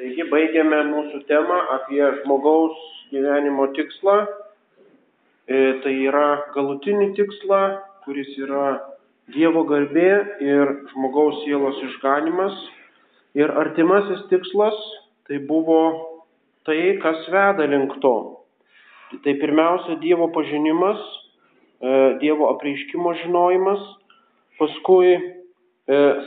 Taigi 0.00 0.24
baigiame 0.32 0.78
mūsų 0.88 1.18
temą 1.28 1.56
apie 1.74 2.00
žmogaus 2.22 2.76
gyvenimo 3.12 3.66
tikslą. 3.76 4.14
E, 5.44 5.58
tai 5.84 5.92
yra 6.08 6.46
galutinį 6.54 7.10
tikslą, 7.18 7.58
kuris 8.06 8.30
yra 8.40 8.78
Dievo 9.34 9.66
garbė 9.68 10.14
ir 10.40 10.72
žmogaus 10.94 11.42
sielos 11.42 11.82
išganimas. 11.84 12.56
Ir 13.36 13.52
artimasis 13.52 14.24
tikslas 14.32 14.80
tai 15.28 15.42
buvo 15.52 15.82
tai, 16.64 16.96
kas 17.04 17.28
veda 17.28 17.68
link 17.68 17.92
to. 18.00 18.14
Tai 19.20 19.36
pirmiausia 19.44 20.00
Dievo 20.00 20.30
pažinimas, 20.32 21.04
e, 21.84 21.92
Dievo 22.24 22.48
apreiškimo 22.54 23.18
žinojimas, 23.20 23.84
paskui 24.56 25.12
e, 25.12 25.22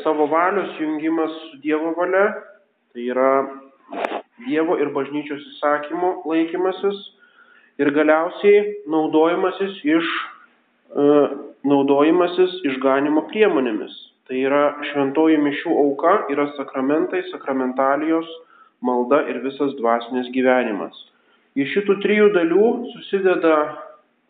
savo 0.06 0.30
valios 0.30 0.78
jungimas 0.78 1.42
su 1.50 1.64
Dievo 1.66 1.98
valia, 1.98 2.30
tai 2.94 3.10
yra 3.10 3.34
Dievo 4.44 4.78
ir 4.82 4.92
bažnyčios 4.96 5.44
įsakymų 5.54 6.14
laikymasis 6.28 6.98
ir 7.82 7.92
galiausiai 7.96 8.64
naudojimasis 8.92 9.78
iš 9.86 10.10
e, 10.10 11.06
naudojimasis 11.70 12.58
išganimo 12.72 13.26
priemonėmis. 13.32 13.94
Tai 14.28 14.40
yra 14.40 14.64
šventoji 14.92 15.40
mišių 15.44 15.78
auka, 15.84 16.14
yra 16.32 16.48
sakramentai, 16.58 17.24
sakramentalijos, 17.32 18.28
malda 18.84 19.24
ir 19.32 19.42
visas 19.44 19.74
dvasinės 19.80 20.30
gyvenimas. 20.36 20.96
Iš 21.60 21.74
šitų 21.76 21.98
trijų 22.04 22.30
dalių 22.36 22.70
susideda 22.94 23.58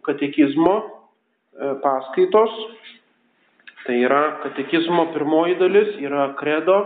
katekizmo 0.05 0.75
e, 0.81 0.85
paskaitos. 1.83 2.57
Tai 3.83 3.95
yra 3.99 4.21
katekizmo 4.43 5.09
pirmoji 5.13 5.57
dalis, 5.59 5.95
yra 5.99 6.29
kredo 6.39 6.77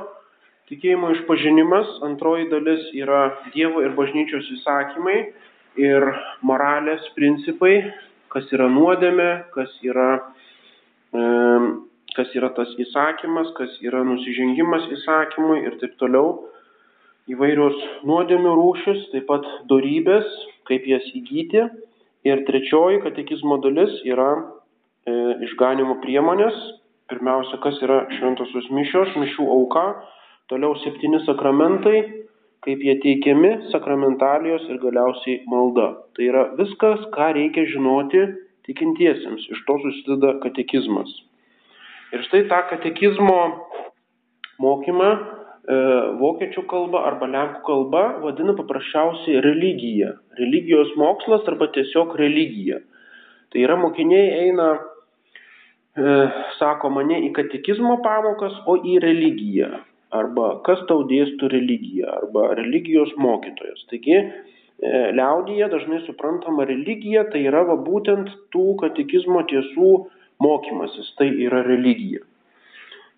Tikėjimo 0.67 1.13
išpažinimas, 1.13 1.91
antroji 2.03 2.49
dalis 2.51 2.89
yra 2.91 3.21
Dievo 3.53 3.79
ir 3.85 3.93
bažnyčios 3.95 4.49
įsakymai 4.51 5.15
ir 5.79 6.05
moralės 6.43 7.05
principai, 7.15 7.93
kas 8.33 8.49
yra 8.51 8.67
nuodėmė, 8.73 9.29
kas 9.53 9.71
yra, 9.87 10.09
e, 11.15 11.21
kas 12.17 12.35
yra 12.35 12.49
tas 12.57 12.73
įsakymas, 12.83 13.53
kas 13.55 13.77
yra 13.79 14.01
nusižengimas 14.09 14.89
įsakymui 14.97 15.61
ir 15.69 15.77
taip 15.79 15.95
toliau. 16.03 16.49
Įvairios 17.31 17.79
nuodėmių 18.11 18.57
rūšis, 18.59 19.07
taip 19.13 19.29
pat 19.31 19.47
darybės, 19.71 20.27
kaip 20.67 20.83
jas 20.83 21.07
įgyti. 21.15 21.63
Ir 22.27 22.43
trečioji 22.43 22.99
katekizmo 23.07 23.61
dalis 23.63 23.95
yra 24.03 24.33
e, 24.35 25.15
išganimo 25.47 26.01
priemonės. 26.03 26.59
Pirmiausia, 27.07 27.63
kas 27.63 27.79
yra 27.79 28.03
šventosios 28.19 28.67
mišios, 28.75 29.15
mišių 29.15 29.47
auka 29.55 29.87
Toliau 30.47 30.77
septyni 30.79 31.19
sakramentai, 31.25 31.97
kaip 32.63 32.83
jie 32.83 32.93
teikiami, 33.03 33.49
sakramentalijos 33.73 34.63
ir 34.71 34.77
galiausiai 34.79 35.41
malda. 35.51 35.87
Tai 36.15 36.23
yra 36.23 36.43
viskas, 36.55 37.01
ką 37.11 37.33
reikia 37.35 37.65
žinoti 37.67 38.21
tikintiesiems. 38.67 39.43
Iš 39.51 39.63
to 39.67 39.75
susideda 39.83 40.37
katekizmas. 40.45 41.11
Ir 42.15 42.23
štai 42.29 42.45
tą 42.47 42.61
katekizmo 42.69 43.41
mokymą 44.63 45.09
e, 45.11 45.19
vokiečių 46.21 46.63
kalba 46.71 47.03
arba 47.09 47.27
lenkų 47.33 47.65
kalba 47.67 48.05
vadina 48.23 48.55
paprasčiausiai 48.55 49.43
religija. 49.43 50.13
Religijos 50.39 50.95
mokslas 50.95 51.43
arba 51.51 51.67
tiesiog 51.75 52.15
religija. 52.23 52.79
Tai 53.51 53.67
yra 53.67 53.75
mokiniai 53.83 54.31
eina, 54.45 54.71
e, 55.99 56.17
sako 56.55 56.95
mane, 56.95 57.19
į 57.27 57.35
katekizmo 57.35 57.99
pamokas, 58.07 58.55
o 58.63 58.79
į 58.79 58.95
religiją 59.03 59.75
arba 60.15 60.57
kas 60.67 60.81
tau 60.89 61.03
dėstų 61.09 61.49
religiją, 61.51 62.11
arba 62.21 62.53
religijos 62.59 63.11
mokytojas. 63.19 63.83
Taigi, 63.91 64.17
e, 64.17 64.91
liaudyje 65.17 65.67
dažnai 65.73 66.03
suprantama 66.05 66.67
religija 66.69 67.25
tai 67.31 67.43
yra 67.49 67.65
va, 67.67 67.75
būtent 67.75 68.31
tų 68.55 68.77
katekizmo 68.83 69.43
tiesų 69.51 69.91
mokymasis, 70.43 71.13
tai 71.19 71.31
yra 71.47 71.63
religija. 71.67 72.23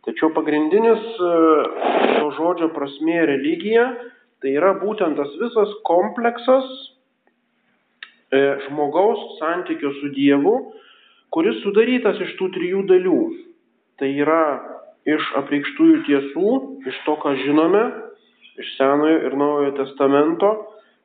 Tačiau 0.07 0.31
pagrindinis 0.33 1.03
e, 1.19 1.33
šio 2.15 2.31
žodžio 2.37 2.71
prasmė 2.73 3.21
religija 3.29 3.89
tai 4.41 4.55
yra 4.55 4.73
būtent 4.79 5.19
tas 5.19 5.31
visas 5.41 5.71
kompleksas 5.87 6.67
e, 8.31 8.39
žmogaus 8.65 9.37
santykio 9.39 9.91
su 9.99 10.11
Dievu, 10.15 10.55
kuris 11.33 11.59
sudarytas 11.63 12.21
iš 12.23 12.35
tų 12.39 12.49
trijų 12.55 12.85
dalių. 12.89 13.19
Tai 13.99 14.09
yra 14.23 14.43
iš 15.07 15.31
apreikštųjų 15.39 16.03
tiesų, 16.07 16.51
iš 16.89 16.99
to, 17.05 17.15
ką 17.21 17.35
žinome, 17.43 17.83
iš 18.59 18.75
Senojo 18.77 19.19
ir 19.27 19.35
Naujojo 19.39 19.75
testamento, 19.77 20.51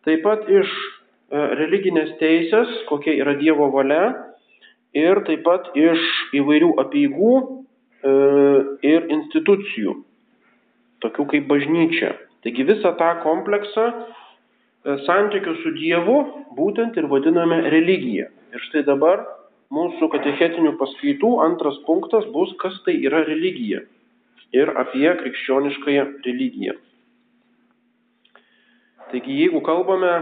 taip 0.06 0.24
pat 0.26 0.48
iš 0.50 0.70
e, 0.70 1.42
religinės 1.60 2.14
teisės, 2.20 2.72
kokia 2.88 3.14
yra 3.22 3.36
Dievo 3.38 3.70
valia, 3.74 4.10
ir 4.94 5.22
taip 5.28 5.44
pat 5.46 5.70
iš 5.78 6.02
įvairių 6.40 6.72
apieigų 6.82 7.34
e, 7.38 8.12
ir 8.86 9.08
institucijų, 9.18 9.96
tokių 11.04 11.28
kaip 11.32 11.48
bažnyčia. 11.50 12.14
Taigi 12.44 12.66
visą 12.68 12.94
tą 12.98 13.10
kompleksą 13.24 13.86
e, 13.90 14.98
santykių 15.06 15.56
su 15.62 15.74
Dievu 15.78 16.18
būtent 16.58 16.98
ir 17.00 17.08
vadiname 17.10 17.62
religija. 17.74 18.30
Ir 18.54 18.66
štai 18.68 18.84
dabar 18.86 19.24
mūsų 19.74 20.08
katechetinių 20.12 20.74
paskaitų 20.80 21.30
antras 21.44 21.78
punktas 21.88 22.26
bus, 22.34 22.52
kas 22.62 22.76
tai 22.86 22.96
yra 23.02 23.24
religija 23.26 23.82
ir 24.54 24.70
apie 24.78 25.08
krikščioniškąją 25.20 26.04
religiją. 26.26 26.74
Taigi, 29.10 29.38
jeigu 29.42 29.60
kalbame 29.66 30.12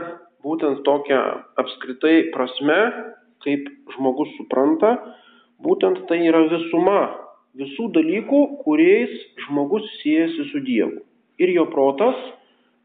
būtent 0.45 0.83
tokią 0.87 1.21
apskritai 1.61 2.31
prasme, 2.35 2.79
kaip 3.45 3.69
žmogus 3.95 4.33
supranta, 4.39 4.95
būtent 5.63 6.05
tai 6.09 6.23
yra 6.27 6.45
visuma 6.51 7.01
visų 7.59 7.91
dalykų, 7.95 8.41
kuriais 8.65 9.13
žmogus 9.47 9.87
siejasi 10.01 10.49
su 10.51 10.63
Dievu. 10.65 11.03
Ir 11.43 11.53
jo 11.57 11.67
protas, 11.73 12.17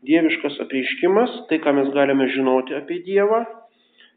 dieviškas 0.08 0.60
apreiškimas, 0.64 1.34
tai 1.50 1.60
ką 1.64 1.74
mes 1.80 1.90
galime 1.96 2.28
žinoti 2.34 2.76
apie 2.78 3.00
Dievą, 3.06 3.44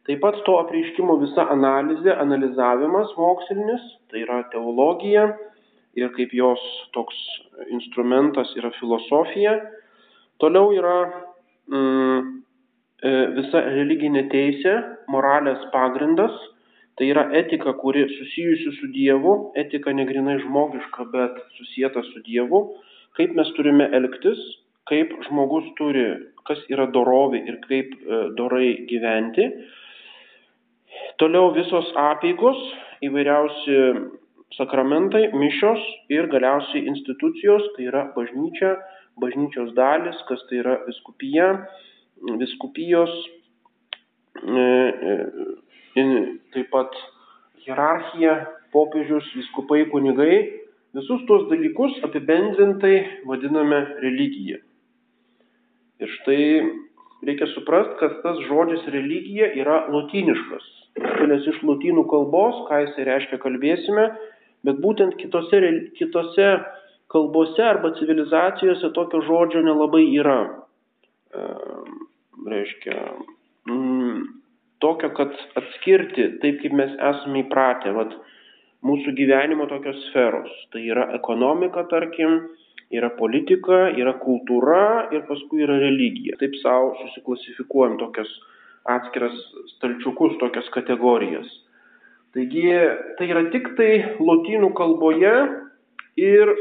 taip 0.09 0.23
pat 0.25 0.41
to 0.47 0.57
apreiškimo 0.63 1.19
visa 1.21 1.47
analizė, 1.53 2.15
analizavimas 2.17 3.13
mokslinis, 3.19 3.85
tai 4.11 4.25
yra 4.25 4.43
teologija, 4.53 5.29
ir 5.99 6.13
kaip 6.15 6.35
jos 6.35 6.63
toks 6.95 7.17
instrumentas 7.71 8.53
yra 8.59 8.71
filosofija. 8.79 9.57
Toliau 10.41 10.71
yra 10.77 10.97
mm, 11.71 12.31
e, 13.03 13.13
visa 13.37 13.65
religinė 13.67 14.27
teisė, 14.33 14.77
moralės 15.11 15.67
pagrindas, 15.75 16.37
tai 16.99 17.11
yra 17.13 17.27
etika, 17.37 17.75
kuri 17.81 18.07
susijusi 18.13 18.75
su 18.79 18.91
Dievu, 18.95 19.35
etika 19.59 19.93
negrinai 19.97 20.39
žmogiška, 20.45 21.07
bet 21.13 21.39
susijęta 21.59 22.05
su 22.13 22.23
Dievu, 22.27 22.65
kaip 23.19 23.35
mes 23.37 23.51
turime 23.57 23.89
elgtis, 23.97 24.41
kaip 24.91 25.13
žmogus 25.27 25.69
turi, 25.79 26.07
kas 26.49 26.63
yra 26.73 26.89
dorovė 26.91 27.43
ir 27.49 27.61
kaip 27.67 27.93
e, 27.99 28.25
dorai 28.39 28.73
gyventi. 28.91 29.51
Toliau 31.21 31.51
visos 31.53 31.89
apėgos, 32.01 32.59
įvairiausi 33.05 33.77
sakramentai, 34.57 35.27
mišios 35.37 35.83
ir 36.13 36.31
galiausiai 36.33 36.87
institucijos, 36.89 37.67
tai 37.77 37.91
yra 37.91 38.07
bažnyčia, 38.15 38.75
bažnyčios 39.21 39.75
dalis, 39.77 40.17
kas 40.31 40.41
tai 40.49 40.63
yra 40.63 40.79
viskupija, 40.87 41.51
viskupijos, 42.41 43.13
e, 44.41 44.65
e, 46.01 46.07
taip 46.57 46.73
pat 46.73 46.97
hierarchija, 47.67 48.39
popiežius, 48.73 49.29
viskupai, 49.37 49.85
kunigai, 49.93 50.35
visus 50.97 51.23
tuos 51.29 51.47
dalykus 51.51 52.01
apibendrintai 52.07 52.97
vadiname 53.29 53.81
religija. 54.01 54.61
Ir 56.01 56.13
štai 56.21 56.45
reikia 57.27 57.49
suprasti, 57.55 57.97
kad 58.01 58.21
tas 58.25 58.39
žodis 58.49 58.85
religija 58.93 59.51
yra 59.61 59.85
lotyniškas. 59.93 60.69
Kilęs 61.01 61.47
iš 61.53 61.63
lotynų 61.63 62.05
kalbos, 62.11 62.65
ką 62.69 62.83
jisai 62.85 63.07
reiškia, 63.07 63.39
kalbėsime, 63.43 64.09
Bet 64.67 64.81
būtent 64.85 65.17
kitose, 65.21 65.61
kitose 65.97 66.49
kalbose 67.13 67.65
arba 67.65 67.95
civilizacijose 67.97 68.93
tokio 68.97 69.23
žodžio 69.25 69.63
nelabai 69.65 70.03
yra. 70.21 70.41
E, 71.33 71.45
reiškia, 72.51 72.99
mm, 73.71 74.19
tokio, 74.85 75.13
kad 75.17 75.33
atskirti 75.61 76.29
taip, 76.43 76.61
kaip 76.61 76.77
mes 76.77 76.93
esame 77.13 77.45
įpratę, 77.47 77.95
vat, 77.97 78.13
mūsų 78.85 79.15
gyvenimo 79.17 79.67
tokios 79.69 79.97
sferos. 80.09 80.53
Tai 80.73 80.85
yra 80.85 81.09
ekonomika, 81.17 81.87
tarkim, 81.89 82.39
yra 82.91 83.11
politika, 83.15 83.89
yra 83.95 84.17
kultūra 84.23 85.11
ir 85.15 85.23
paskui 85.29 85.63
yra 85.67 85.79
religija. 85.79 86.39
Taip 86.41 86.57
savo 86.63 86.95
susiklasifikuojam 87.05 87.99
tokias 88.03 88.31
atskiras 88.91 89.37
stalčiukus, 89.77 90.39
tokias 90.41 90.69
kategorijas. 90.75 91.49
Taigi 92.35 92.67
tai 93.19 93.31
yra 93.31 93.47
tik 93.51 93.73
tai 93.79 93.93
lotynų 94.23 94.73
kalboje 94.79 95.35
ir 96.19 96.53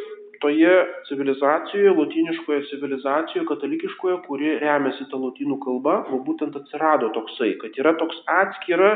toje 0.42 0.74
civilizacijoje, 1.08 1.92
lotiniškoje 1.98 2.62
civilizacijoje, 2.70 3.46
katalikiškoje, 3.48 4.20
kuri 4.28 4.54
remiasi 4.62 5.08
tą 5.12 5.20
lotynų 5.20 5.60
kalbą, 5.66 5.96
būtent 6.26 6.56
atsirado 6.56 7.10
toksai, 7.16 7.56
kad 7.62 7.76
yra 7.81 7.94
toks 8.00 8.22
atskira 8.40 8.94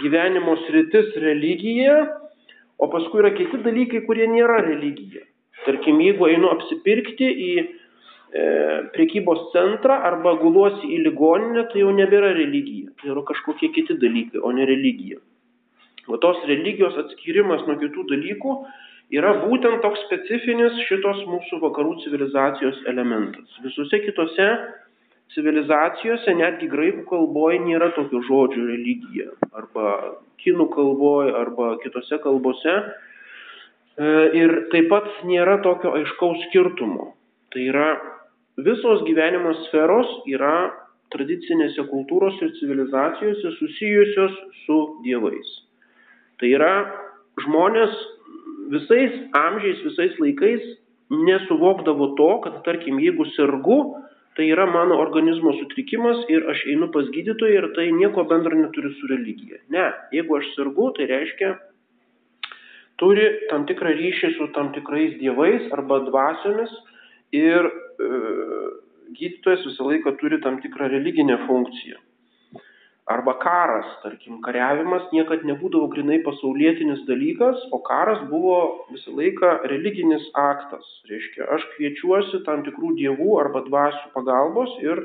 gyvenimo 0.00 0.56
sritis 0.64 1.12
religija, 1.20 1.98
o 2.80 2.88
paskui 2.88 3.20
yra 3.20 3.34
kiti 3.36 3.60
dalykai, 3.60 4.06
kurie 4.06 4.28
nėra 4.30 4.62
religija. 4.64 5.26
Tarkim, 5.66 6.00
jeigu 6.00 6.28
einu 6.30 6.50
apsipirkti 6.54 7.28
į 7.28 7.50
e, 7.60 7.66
priekybos 8.94 9.50
centrą 9.54 9.98
arba 10.08 10.36
guluosi 10.40 10.88
į 10.96 11.02
ligoninę, 11.08 11.66
tai 11.72 11.82
jau 11.82 11.92
nebėra 11.96 12.32
religija. 12.36 12.92
Tai 13.00 13.12
yra 13.14 13.24
kažkokie 13.28 13.72
kiti 13.76 13.98
dalykai, 14.00 14.40
o 14.40 14.52
ne 14.56 14.68
religija. 14.68 15.20
O 16.08 16.18
tos 16.18 16.40
religijos 16.48 16.96
atskirimas 17.04 17.66
nuo 17.68 17.76
kitų 17.80 18.06
dalykų 18.10 18.54
yra 19.14 19.34
būtent 19.44 19.82
toks 19.84 20.02
specifinis 20.06 20.78
šitos 20.88 21.24
mūsų 21.28 21.60
vakarų 21.64 21.98
civilizacijos 22.04 22.80
elementas. 22.90 23.58
Visose 23.64 24.00
kitose 24.06 24.48
civilizacijose, 25.34 26.34
netgi 26.38 26.70
graikų 26.70 27.04
kalboje 27.10 27.60
nėra 27.62 27.90
tokio 27.94 28.22
žodžio 28.26 28.64
religija, 28.66 29.30
arba 29.54 30.16
kinų 30.42 30.66
kalboje, 30.74 31.34
arba 31.38 31.74
kitose 31.84 32.18
kalbose. 32.24 32.76
E, 34.00 34.10
ir 34.40 34.52
taip 34.72 34.88
pat 34.88 35.08
nėra 35.28 35.58
tokio 35.64 35.92
aiškaus 35.98 36.46
skirtumo. 36.48 37.10
Tai 37.52 37.64
yra 37.68 37.88
visos 38.64 39.02
gyvenimo 39.04 39.52
sferos 39.66 40.08
yra 40.30 40.70
tradicinėse 41.12 41.84
kultūros 41.90 42.38
ir 42.40 42.54
civilizacijose 42.60 43.52
susijusios 43.58 44.36
su 44.64 44.78
dievais. 45.04 45.50
Tai 46.40 46.48
yra 46.48 46.74
žmonės 47.44 47.96
visais 48.72 49.16
amžiais, 49.36 49.82
visais 49.84 50.14
laikais 50.22 50.62
nesuvokdavo 51.10 52.12
to, 52.16 52.30
kad 52.44 52.60
tarkim, 52.64 53.00
jeigu 53.02 53.26
sergu, 53.34 53.80
tai 54.38 54.46
yra 54.54 54.64
mano 54.70 55.00
organizmo 55.02 55.52
sutrikimas 55.58 56.22
ir 56.32 56.46
aš 56.52 56.62
einu 56.70 56.88
pas 56.94 57.08
gydytoją 57.12 57.58
ir 57.58 57.66
tai 57.76 57.90
nieko 57.92 58.24
bendro 58.30 58.56
neturi 58.56 58.94
su 59.00 59.10
religija. 59.10 59.58
Ne, 59.74 59.90
jeigu 60.14 60.38
aš 60.38 60.52
sergu, 60.54 60.92
tai 60.96 61.10
reiškia, 61.10 61.56
turi 63.00 63.26
tam 63.50 63.66
tikrą 63.68 63.94
ryšį 63.96 64.34
su 64.36 64.50
tam 64.56 64.70
tikrais 64.76 65.16
dievais 65.22 65.66
arba 65.76 66.02
dvasiomis 66.06 66.72
ir 67.36 67.66
e, 67.66 68.10
gydytojas 69.16 69.66
visą 69.66 69.88
laiką 69.90 70.14
turi 70.20 70.40
tam 70.44 70.60
tikrą 70.62 70.88
religinę 70.92 71.38
funkciją. 71.46 71.98
Arba 73.10 73.32
karas, 73.42 73.86
tarkim, 74.04 74.36
kariavimas 74.44 75.08
niekad 75.10 75.42
nebūdavo 75.48 75.88
grinai 75.90 76.20
pasaulietinis 76.22 77.00
dalykas, 77.08 77.58
o 77.74 77.80
karas 77.82 78.20
buvo 78.30 78.58
visą 78.92 79.16
laiką 79.18 79.50
religinis 79.72 80.28
aktas. 80.38 80.86
Reiškia, 81.10 81.48
aš 81.56 81.64
kviečiuosi 81.72 82.44
tam 82.46 82.62
tikrų 82.68 82.92
dievų 83.00 83.32
arba 83.40 83.64
dvasių 83.66 84.12
pagalbos 84.14 84.76
ir 84.84 85.02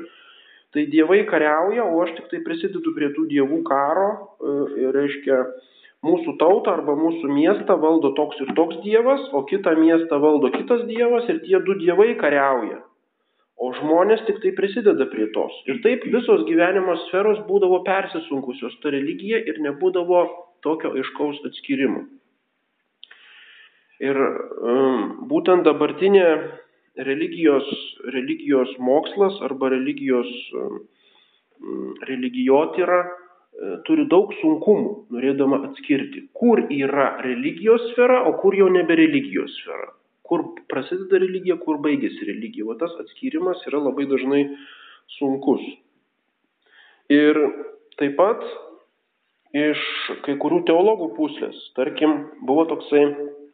tai 0.76 0.84
dievai 0.92 1.24
kariauja, 1.26 1.88
o 1.88 2.04
aš 2.04 2.14
tik 2.20 2.30
tai 2.30 2.44
prisidedu 2.46 2.94
prie 2.94 3.10
tų 3.16 3.26
dievų 3.32 3.62
karo. 3.66 4.06
E, 4.38 4.86
reiškia, 4.94 5.40
mūsų 6.06 6.36
tautą 6.40 6.76
arba 6.78 6.96
mūsų 6.98 7.30
miestą 7.34 7.78
valdo 7.82 8.14
toks 8.18 8.42
ir 8.44 8.52
toks 8.58 8.82
dievas, 8.84 9.22
o 9.34 9.44
kitą 9.50 9.76
miestą 9.78 10.20
valdo 10.22 10.52
kitas 10.54 10.84
dievas 10.90 11.28
ir 11.32 11.42
tie 11.46 11.62
du 11.66 11.78
dievai 11.82 12.14
kariauja 12.20 12.82
o 13.56 13.70
žmonės 13.78 14.24
tik 14.28 14.40
tai 14.42 14.52
prisideda 14.56 15.06
prie 15.12 15.30
tos. 15.34 15.54
Ir 15.70 15.80
taip 15.84 16.04
visos 16.12 16.44
gyvenimo 16.48 16.96
sferos 17.06 17.40
būdavo 17.48 17.82
persisunkusios 17.86 18.76
ta 18.82 18.92
religija 18.92 19.40
ir 19.48 19.60
nebūdavo 19.64 20.22
tokio 20.66 20.92
aiškaus 20.98 21.40
atskirimo. 21.48 22.04
Ir 24.04 24.18
um, 24.20 25.06
būtent 25.30 25.64
dabartinė 25.64 26.26
religijos, 27.06 27.68
religijos 28.12 28.74
mokslas 28.76 29.38
arba 29.48 29.70
religijos 29.72 30.28
um, 30.52 30.82
religijotyra 32.04 32.98
e, 33.00 33.14
turi 33.88 34.04
daug 34.12 34.32
sunkumų, 34.40 34.90
norėdama 35.16 35.62
atskirti, 35.70 36.26
kur 36.36 36.60
yra 36.68 37.14
religijos 37.24 37.86
sfera, 37.92 38.22
o 38.28 38.36
kur 38.42 38.56
jau 38.58 38.68
nebe 38.72 38.98
religijos 38.98 39.54
sfera 39.62 39.94
kur 40.26 40.42
prasideda 40.70 41.20
religija, 41.22 41.56
kur 41.62 41.80
baigėsi 41.82 42.26
religija. 42.28 42.66
O 42.66 42.76
tas 42.80 42.94
atskirimas 43.02 43.62
yra 43.70 43.80
labai 43.84 44.08
dažnai 44.10 44.42
sunkus. 45.18 45.62
Ir 47.12 47.38
taip 48.00 48.16
pat 48.18 48.42
iš 49.56 49.82
kai 50.26 50.34
kurių 50.42 50.64
teologų 50.68 51.12
pusės, 51.16 51.56
tarkim, 51.78 52.18
buvo 52.48 52.66
toksai 52.72 53.04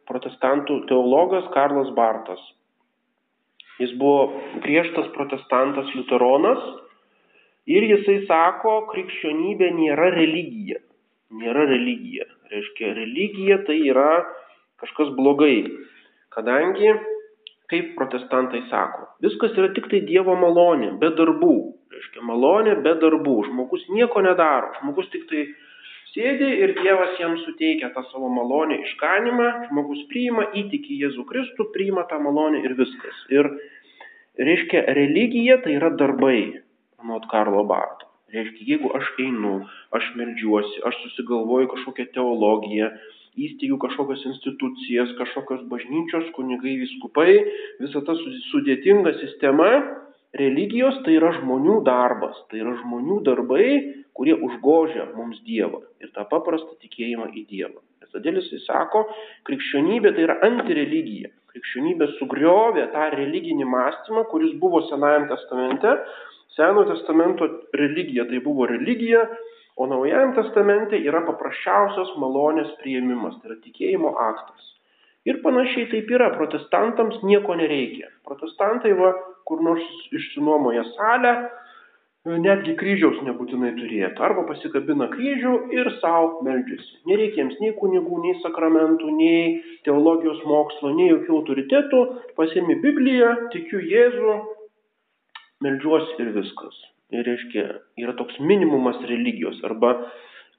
protestantų 0.09 0.81
teologas 0.89 1.45
Karlas 1.53 1.93
Bartas. 1.95 2.41
Jis 3.81 3.93
buvo 4.01 4.41
griežtas 4.65 5.07
protestantas 5.15 5.87
liuteronas 5.95 6.65
ir 7.69 7.87
jisai 7.87 8.23
sako, 8.27 8.83
krikščionybė 8.91 9.71
nėra 9.77 10.09
religija. 10.15 10.79
Nėra 11.33 11.65
religija. 11.69 12.27
Reiškia, 12.51 12.93
religija 12.97 13.59
tai 13.67 13.79
yra 13.89 14.23
kažkas 14.83 15.13
blogai. 15.17 15.63
Kadangi, 16.33 16.91
kaip 17.71 17.93
protestantai 17.97 18.63
sako, 18.69 19.07
viskas 19.23 19.55
yra 19.57 19.71
tik 19.73 19.89
tai 19.91 20.03
Dievo 20.05 20.35
malonė, 20.37 20.93
be 21.01 21.13
darbų. 21.17 21.55
Reiškia, 21.93 22.23
malonė 22.25 22.79
be 22.85 22.95
darbų. 23.01 23.35
Žmogus 23.49 23.85
nieko 23.93 24.21
nedaro. 24.25 24.73
Žmogus 24.79 25.09
tik 25.13 25.27
tai 25.29 25.45
sėdi 26.13 26.49
ir 26.65 26.75
Dievas 26.79 27.17
jam 27.21 27.37
suteikia 27.41 27.91
tą 27.93 28.03
savo 28.11 28.29
malonę 28.33 28.79
išganimą, 28.85 29.49
žmogus 29.69 30.03
priima, 30.11 30.49
įtiki 30.57 30.99
Jėzų 31.01 31.25
Kristų, 31.29 31.69
priima 31.73 32.05
tą 32.09 32.19
malonę 32.21 32.61
ir 32.65 32.75
viskas. 32.77 33.23
Ir 33.33 33.49
reiškia, 34.37 34.85
religija 34.97 35.59
tai 35.65 35.77
yra 35.79 35.93
darbai, 35.97 36.62
anot 37.03 37.27
Karlo 37.31 37.63
Barto. 37.69 38.09
Reiškia, 38.33 38.65
jeigu 38.71 38.89
aš 38.97 39.11
einu, 39.21 39.57
aš 39.93 40.07
melžiuosi, 40.17 40.81
aš 40.87 40.95
susigalvoju 41.03 41.69
kažkokią 41.75 42.07
teologiją, 42.15 42.89
įsteigiu 43.37 43.77
kažkokias 43.81 44.23
institucijas, 44.29 45.13
kažkokios 45.19 45.67
bažnyčios, 45.69 46.31
kunigai, 46.37 46.79
viskupai, 46.81 47.35
visa 47.81 48.01
ta 48.07 48.17
sudėtinga 48.49 49.13
sistema 49.21 49.69
religijos 50.37 50.97
tai 51.05 51.17
yra 51.19 51.31
žmonių 51.37 51.79
darbas, 51.85 52.37
tai 52.49 52.63
yra 52.63 52.73
žmonių 52.81 53.19
darbai, 53.25 53.67
kurie 54.17 54.33
užgožia 54.33 55.11
mums 55.13 55.41
Dievą 55.45 55.83
ir 56.01 56.09
tą 56.17 56.25
paprastą 56.29 56.73
tikėjimą 56.81 57.29
į 57.37 57.45
Dievą. 57.49 57.81
Todėl 58.13 58.37
jisai 58.37 58.59
sako, 58.67 59.07
krikščionybė 59.47 60.11
tai 60.13 60.27
yra 60.27 60.35
antireligija. 60.45 61.31
Krikščionybė 61.53 62.07
sugriovė 62.19 62.87
tą 62.93 63.07
religinį 63.13 63.65
mąstymą, 63.69 64.27
kuris 64.29 64.53
buvo 64.61 64.83
Senajame 64.89 65.29
testamente. 65.31 65.95
Senojo 66.53 66.91
testamento 66.93 67.49
religija 67.73 68.27
tai 68.29 68.39
buvo 68.45 68.67
religija, 68.69 69.25
O 69.75 69.87
Naujajam 69.87 70.35
testamente 70.37 70.99
yra 71.01 71.23
paprasčiausias 71.25 72.13
malonės 72.21 72.69
prieimimas, 72.83 73.39
tai 73.41 73.49
yra 73.49 73.57
tikėjimo 73.63 74.11
aktas. 74.21 74.67
Ir 75.25 75.39
panašiai 75.41 75.87
taip 75.89 76.11
yra, 76.13 76.29
protestantams 76.35 77.23
nieko 77.25 77.55
nereikia. 77.57 78.11
Protestantai 78.27 78.91
va, 78.99 79.13
kur 79.49 79.63
nors 79.65 79.83
išsinuomoja 80.13 80.83
salę, 80.91 81.33
netgi 82.45 82.75
kryžiaus 82.79 83.17
nebūtinai 83.25 83.73
turėtų. 83.79 84.21
Arba 84.27 84.43
pasikabina 84.51 85.09
kryžių 85.15 85.55
ir 85.73 85.89
savo 86.03 86.43
meldžiasi. 86.45 86.99
Nereikia 87.09 87.41
jiems 87.41 87.57
nei 87.63 87.73
kunigų, 87.79 88.19
nei 88.27 88.37
sakramentų, 88.43 89.09
nei 89.17 89.79
teologijos 89.87 90.43
mokslo, 90.45 90.93
nei 90.99 91.09
jokių 91.15 91.39
autoritetų. 91.39 92.03
Pasiemi 92.37 92.77
Bibliją, 92.83 93.33
tikiu 93.55 93.81
Jėzų, 93.81 94.37
meldžiuosi 95.63 96.19
ir 96.21 96.33
viskas 96.37 96.81
reiškia, 97.21 97.65
yra 98.01 98.13
toks 98.17 98.39
minimumas 98.41 98.97
religijos 99.09 99.59
arba 99.67 99.93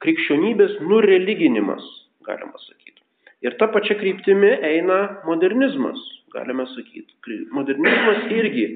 krikščionybės 0.04 0.78
nureliginimas, 0.84 1.84
galima 2.26 2.60
sakyti. 2.62 3.00
Ir 3.44 3.56
ta 3.60 3.68
pačia 3.72 3.96
kryptimi 3.98 4.52
eina 4.64 5.00
modernizmas, 5.28 6.00
galime 6.34 6.66
sakyti. 6.72 7.16
Modernizmas 7.54 8.28
irgi, 8.32 8.68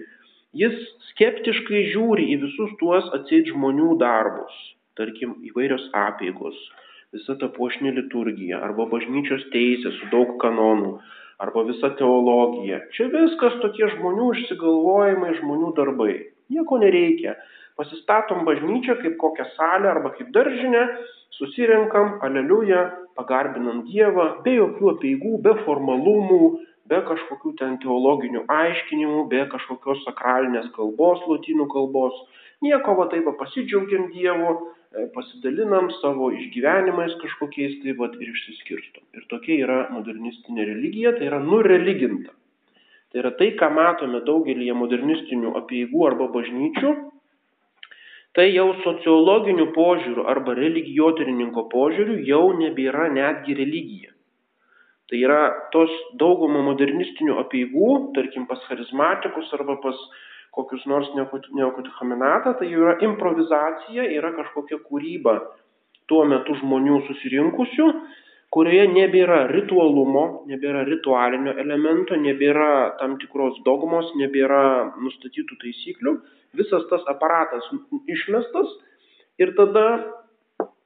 jis 0.56 0.74
skeptiškai 1.12 1.86
žiūri 1.92 2.28
į 2.34 2.40
visus 2.44 2.74
tuos 2.80 3.06
atseit 3.16 3.48
žmonių 3.52 3.94
darbus, 4.00 4.58
tarkim, 4.98 5.38
įvairios 5.50 5.88
apėgos, 5.96 6.58
visa 7.14 7.38
ta 7.40 7.48
puošnė 7.54 7.94
liturgija 7.96 8.60
arba 8.64 8.88
bažnyčios 8.90 9.46
teisė 9.54 9.94
su 9.96 10.10
daug 10.12 10.36
kanonų 10.42 10.98
arba 11.38 11.62
visa 11.68 11.90
teologija. 11.98 12.80
Čia 12.96 13.08
viskas 13.12 13.58
tokie 13.62 13.86
žmonių 13.94 14.32
išsigalvojimai, 14.34 15.36
žmonių 15.38 15.72
darbai. 15.76 16.14
Nieko 16.50 16.80
nereikia. 16.82 17.36
Pasistatom 17.78 18.42
bažnyčią 18.48 18.98
kaip 19.02 19.14
kokią 19.20 19.46
salę 19.54 19.90
arba 19.92 20.10
kaip 20.16 20.32
daržinę, 20.34 20.82
susirenkam, 21.38 22.16
aleliuja, 22.26 22.88
pagarbinam 23.18 23.84
Dievą, 23.86 24.26
be 24.42 24.56
jokių 24.56 24.90
apieigų, 24.96 25.36
be 25.44 25.54
formalumų, 25.62 26.40
be 26.90 26.98
kažkokių 27.06 27.52
ten 27.60 27.76
teologinių 27.84 28.42
aiškinimų, 28.50 29.28
be 29.30 29.44
kažkokios 29.52 30.02
sakralinės 30.08 30.66
kalbos, 30.74 31.22
lotynų 31.30 31.68
kalbos. 31.70 32.18
Nieko 32.64 32.96
va 32.98 33.06
taip 33.12 33.28
pasidžiaugiam 33.38 34.08
Dievu, 34.10 34.56
pasidalinam 35.14 35.90
savo 36.00 36.30
išgyvenimais 36.32 37.14
kažkokiais 37.22 37.78
tai 37.82 37.94
va 37.98 38.08
ir 38.16 38.32
išsiskirstom. 38.32 39.04
Ir 39.16 39.26
tokia 39.32 39.60
yra 39.66 39.78
modernistinė 39.92 40.64
religija, 40.70 41.12
tai 41.18 41.28
yra 41.28 41.40
nureliginta. 41.44 42.32
Tai 43.12 43.22
yra 43.22 43.32
tai, 43.36 43.52
ką 43.56 43.70
matome 43.72 44.20
daugelį 44.24 44.68
modernistinių 44.76 45.54
apieigų 45.60 46.04
arba 46.08 46.28
bažnyčių, 46.32 46.92
tai 48.36 48.50
jau 48.52 48.68
sociologiniu 48.84 49.70
požiūriu 49.76 50.26
arba 50.28 50.56
religijotyrininko 50.58 51.68
požiūriu 51.72 52.20
jau 52.28 52.44
nebėra 52.56 53.08
netgi 53.12 53.56
religija. 53.56 54.12
Tai 55.08 55.20
yra 55.24 55.40
tos 55.72 55.92
daugumo 56.20 56.60
modernistinių 56.66 57.38
apieigų, 57.40 57.92
tarkim 58.16 58.44
pas 58.48 58.60
charizmatikus 58.68 59.48
arba 59.56 59.78
pas 59.80 59.96
kokius 60.58 60.84
nors 60.90 61.08
neokutichaminatą, 61.16 62.56
tai 62.58 62.68
yra 62.74 62.98
improvizacija, 63.06 64.08
yra 64.18 64.34
kažkokia 64.36 64.80
kūryba 64.88 65.38
tuo 66.10 66.24
metu 66.26 66.56
žmonių 66.58 67.02
susirinkusių, 67.06 67.88
kurioje 68.54 68.86
nebėra 68.90 69.42
ritualumo, 69.52 70.24
nebėra 70.48 70.82
ritualinio 70.88 71.54
elemento, 71.62 72.16
nebėra 72.16 72.98
tam 73.00 73.18
tikros 73.22 73.60
dogmos, 73.66 74.10
nebėra 74.20 74.62
nustatytų 75.04 75.58
taisyklių, 75.62 76.14
visas 76.58 76.86
tas 76.90 77.04
aparatas 77.12 77.68
išmestas 78.08 78.72
ir 79.38 79.52
tada 79.58 79.84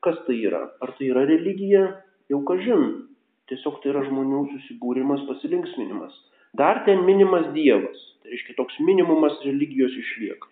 kas 0.02 0.18
tai 0.26 0.40
yra? 0.42 0.66
Ar 0.82 0.92
tai 0.98 1.08
yra 1.12 1.24
religija? 1.28 1.86
Jau 2.30 2.42
kažin. 2.48 3.06
Tiesiog 3.50 3.80
tai 3.82 3.92
yra 3.92 4.02
žmonių 4.08 4.44
susibūrimas, 4.50 5.22
pasilinksminimas. 5.28 6.14
Dar 6.54 6.82
ten 6.85 7.04
minimas 7.09 7.49
Dievas. 7.56 8.00
Tai 8.23 8.32
reiškia, 8.32 8.56
toks 8.59 8.80
minimumas 8.85 9.38
religijos 9.44 9.94
išlieka. 9.99 10.50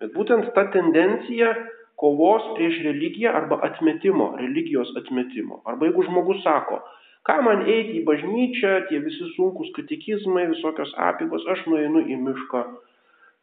Bet 0.00 0.12
būtent 0.14 0.52
ta 0.54 0.66
tendencija 0.74 1.54
kovos 2.00 2.44
prieš 2.56 2.82
religiją 2.84 3.32
arba 3.34 3.58
atmetimo, 3.68 4.34
religijos 4.40 4.92
atmetimo. 5.00 5.62
Arba 5.64 5.88
jeigu 5.88 6.04
žmogus 6.06 6.42
sako, 6.44 6.82
ką 7.26 7.38
man 7.42 7.64
eiti 7.64 8.00
į 8.00 8.04
bažnyčią, 8.06 8.74
tie 8.90 9.00
visi 9.02 9.30
sunkus 9.34 9.72
katekizmai, 9.76 10.46
visokios 10.52 10.92
apygos, 11.08 11.46
aš 11.52 11.64
nueinu 11.70 12.04
į 12.04 12.20
mišką, 12.26 12.62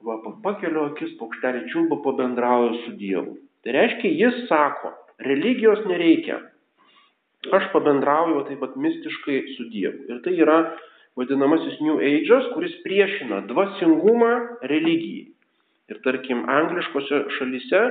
va, 0.07 0.19
pakeliu 0.45 0.85
akis, 0.91 1.17
paukštelį 1.19 1.65
čiulba, 1.73 1.99
pabendrauju 2.05 2.79
su 2.85 2.95
Dievu. 3.01 3.35
Tai 3.63 3.75
reiškia, 3.75 4.13
jis 4.21 4.41
sako, 4.47 4.93
religijos 5.25 5.83
nereikia. 5.89 6.39
Aš 7.51 7.69
pabendrauju 7.73 8.45
taip 8.47 8.61
pat 8.63 8.77
mistiškai 8.79 9.41
su 9.57 9.67
Dievu. 9.73 10.05
Ir 10.11 10.21
tai 10.23 10.37
yra 10.39 10.59
vadinamasis 11.19 11.79
New 11.81 11.99
Age'as, 12.01 12.49
kuris 12.55 12.73
priešina 12.85 13.43
dvasingumą 13.49 14.33
religijai. 14.69 15.29
Ir 15.91 15.99
tarkim, 16.05 16.45
angliškose 16.49 17.25
šalyse 17.37 17.81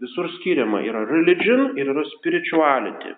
visur 0.00 0.28
skiriama 0.38 0.84
yra 0.86 1.02
religion 1.08 1.74
ir 1.78 1.90
yra 1.92 2.04
spirituality. 2.14 3.16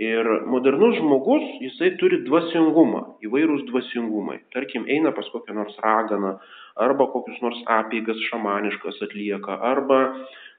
Ir 0.00 0.24
modernus 0.48 0.96
žmogus, 0.96 1.44
jisai 1.60 1.90
turi 2.00 2.22
dvasingumą, 2.24 3.02
įvairūs 3.26 3.66
dvasingumai. 3.68 4.38
Tarkim, 4.54 4.86
eina 4.88 5.12
pas 5.12 5.28
kokią 5.28 5.52
nors 5.58 5.76
raganą, 5.84 6.38
arba 6.80 7.06
kokius 7.12 7.42
nors 7.44 7.60
apėgas 7.68 8.22
šamaniškas 8.30 9.02
atlieka, 9.04 9.58
arba 9.72 10.00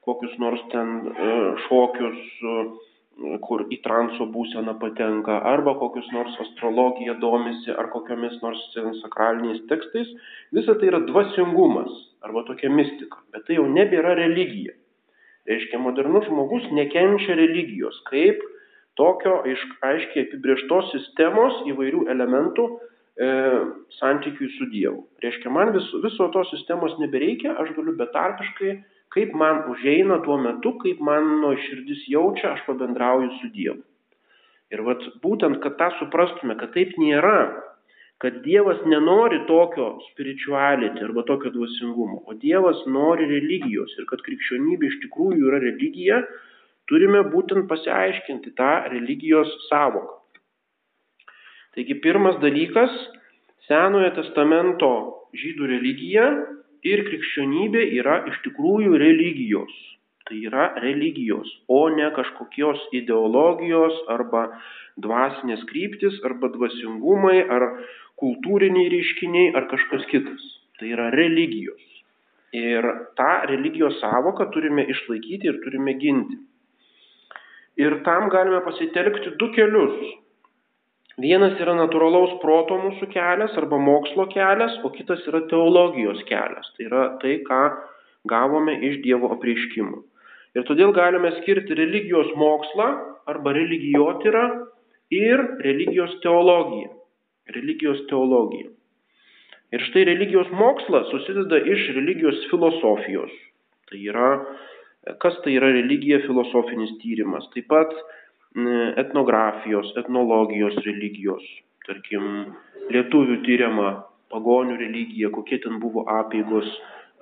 kokius 0.06 0.36
nors 0.38 0.62
ten 0.70 0.94
e, 1.10 1.34
šokius, 1.66 2.22
e, 2.38 2.54
kur 3.44 3.66
į 3.70 3.78
transo 3.84 4.26
būseną 4.32 4.74
patenka, 4.80 5.38
arba 5.52 5.74
kokius 5.78 6.08
nors 6.14 6.36
astrologiją 6.46 7.18
domisi, 7.20 7.70
ar 7.70 7.90
kokiamis 7.92 8.38
nors 8.42 8.62
sakraliniais 9.02 9.62
tekstais. 9.70 10.08
Visa 10.56 10.74
tai 10.78 10.88
yra 10.90 11.02
dvasingumas, 11.06 11.92
arba 12.24 12.44
tokia 12.48 12.70
mistika, 12.72 13.20
bet 13.34 13.46
tai 13.46 13.58
jau 13.58 13.66
nebėra 13.68 14.16
religija. 14.18 14.74
Reiškia, 15.48 15.80
modernus 15.82 16.28
žmogus 16.28 16.68
nekenčia 16.70 17.34
religijos 17.34 17.98
kaip 18.06 18.40
tokio 18.98 19.40
aiškiai 19.42 20.26
apibrieštos 20.28 20.92
sistemos 20.92 21.56
įvairių 21.70 22.04
elementų 22.12 22.66
e, 22.68 23.28
santykiui 23.98 24.50
su 24.56 24.68
Dievu. 24.70 25.02
Reiškia, 25.24 25.50
man 25.50 25.72
vis, 25.74 25.88
viso 26.04 26.28
tos 26.34 26.50
sistemos 26.54 26.94
nebereikia, 27.00 27.56
aš 27.58 27.72
galiu 27.76 27.96
betarpiškai, 27.98 28.76
kaip 29.12 29.34
man 29.36 29.64
užeina 29.72 30.20
tuo 30.24 30.38
metu, 30.40 30.74
kaip 30.82 31.00
mano 31.04 31.52
širdis 31.66 32.06
jaučia, 32.08 32.54
aš 32.54 32.64
pabendrauju 32.68 33.30
su 33.40 33.50
Dievu. 33.52 33.82
Ir 34.72 34.80
vat, 34.86 35.04
būtent, 35.20 35.58
kad 35.60 35.76
tą 35.76 35.90
suprastume, 35.98 36.56
kad 36.56 36.72
taip 36.72 36.94
nėra, 37.00 37.36
kad 38.22 38.38
Dievas 38.44 38.80
nenori 38.88 39.42
tokio 39.48 39.98
spirituality 40.12 41.04
arba 41.04 41.26
tokio 41.28 41.52
dvasingumo, 41.52 42.22
o 42.24 42.36
Dievas 42.40 42.80
nori 42.88 43.26
religijos 43.28 43.92
ir 43.98 44.08
kad 44.08 44.22
krikščionybė 44.24 44.88
iš 44.88 44.98
tikrųjų 45.04 45.50
yra 45.50 45.60
religija, 45.60 46.22
turime 46.88 47.20
būtent 47.34 47.68
pasiaiškinti 47.68 48.54
tą 48.56 48.72
religijos 48.94 49.50
savoką. 49.68 50.20
Taigi 51.76 51.98
pirmas 52.04 52.40
dalykas- 52.40 52.94
Senojo 53.68 54.10
testamento 54.16 54.92
žydų 55.36 55.68
religija 55.70 56.24
ir 56.86 57.04
krikščionybė 57.06 57.86
yra 58.00 58.22
iš 58.30 58.38
tikrųjų 58.46 58.98
religijos. 59.02 59.72
Tai 60.28 60.38
yra 60.38 60.68
religijos, 60.78 61.48
o 61.66 61.88
ne 61.90 62.06
kažkokios 62.14 62.82
ideologijos 62.94 63.96
arba 64.12 64.44
dvasinės 65.02 65.64
kryptis 65.70 66.20
arba 66.28 66.52
dvasingumai 66.54 67.40
ar 67.50 67.66
kultūriniai 68.22 68.92
reiškiniai 68.92 69.50
ar 69.58 69.66
kažkas 69.72 70.06
kitas. 70.12 70.44
Tai 70.78 70.92
yra 70.94 71.10
religijos. 71.14 71.82
Ir 72.54 72.86
tą 73.18 73.32
religijos 73.50 73.98
savoką 74.02 74.50
turime 74.54 74.84
išlaikyti 74.94 75.48
ir 75.50 75.60
turime 75.64 75.96
ginti. 75.98 76.38
Ir 77.80 78.02
tam 78.06 78.28
galime 78.30 78.60
pasitelkti 78.66 79.34
du 79.40 79.48
kelius. 79.56 80.21
Vienas 81.20 81.58
yra 81.60 81.74
natūralaus 81.76 82.38
proto 82.40 82.78
mūsų 82.80 83.10
kelias 83.12 83.52
arba 83.60 83.76
mokslo 83.76 84.24
kelias, 84.32 84.78
o 84.80 84.88
kitas 84.94 85.20
yra 85.28 85.42
teologijos 85.50 86.22
kelias. 86.28 86.70
Tai 86.76 86.86
yra 86.88 87.02
tai, 87.20 87.34
ką 87.44 87.60
gavome 88.32 88.78
iš 88.88 89.02
Dievo 89.04 89.28
apreiškimų. 89.34 90.00
Ir 90.56 90.64
todėl 90.68 90.92
galime 90.96 91.34
skirti 91.40 91.76
religijos 91.76 92.32
mokslą 92.36 92.88
arba 93.28 93.52
religijotyrą 93.56 94.44
ir 95.12 95.44
religijos 95.64 96.16
teologiją. 96.24 96.92
Religijos 97.52 98.00
teologija. 98.08 98.70
Ir 99.72 99.84
štai 99.88 100.04
religijos 100.08 100.48
mokslas 100.52 101.08
susideda 101.12 101.60
iš 101.60 101.90
religijos 101.96 102.40
filosofijos. 102.50 103.32
Tai 103.88 104.00
yra 104.00 104.30
kas 105.18 105.36
tai 105.44 105.56
yra 105.58 105.72
religija 105.74 106.20
filosofinis 106.26 106.92
tyrimas. 107.02 107.48
Taip 107.54 107.68
pat 107.72 107.90
etnografijos, 109.00 109.92
etnologijos 109.96 110.76
religijos, 110.84 111.44
tarkim, 111.86 112.54
lietuvių 112.92 113.38
tyriama 113.46 113.92
pagonių 114.32 114.76
religija, 114.80 115.30
kokie 115.32 115.58
ten 115.62 115.78
buvo 115.80 116.04
apėgos, 116.08 116.68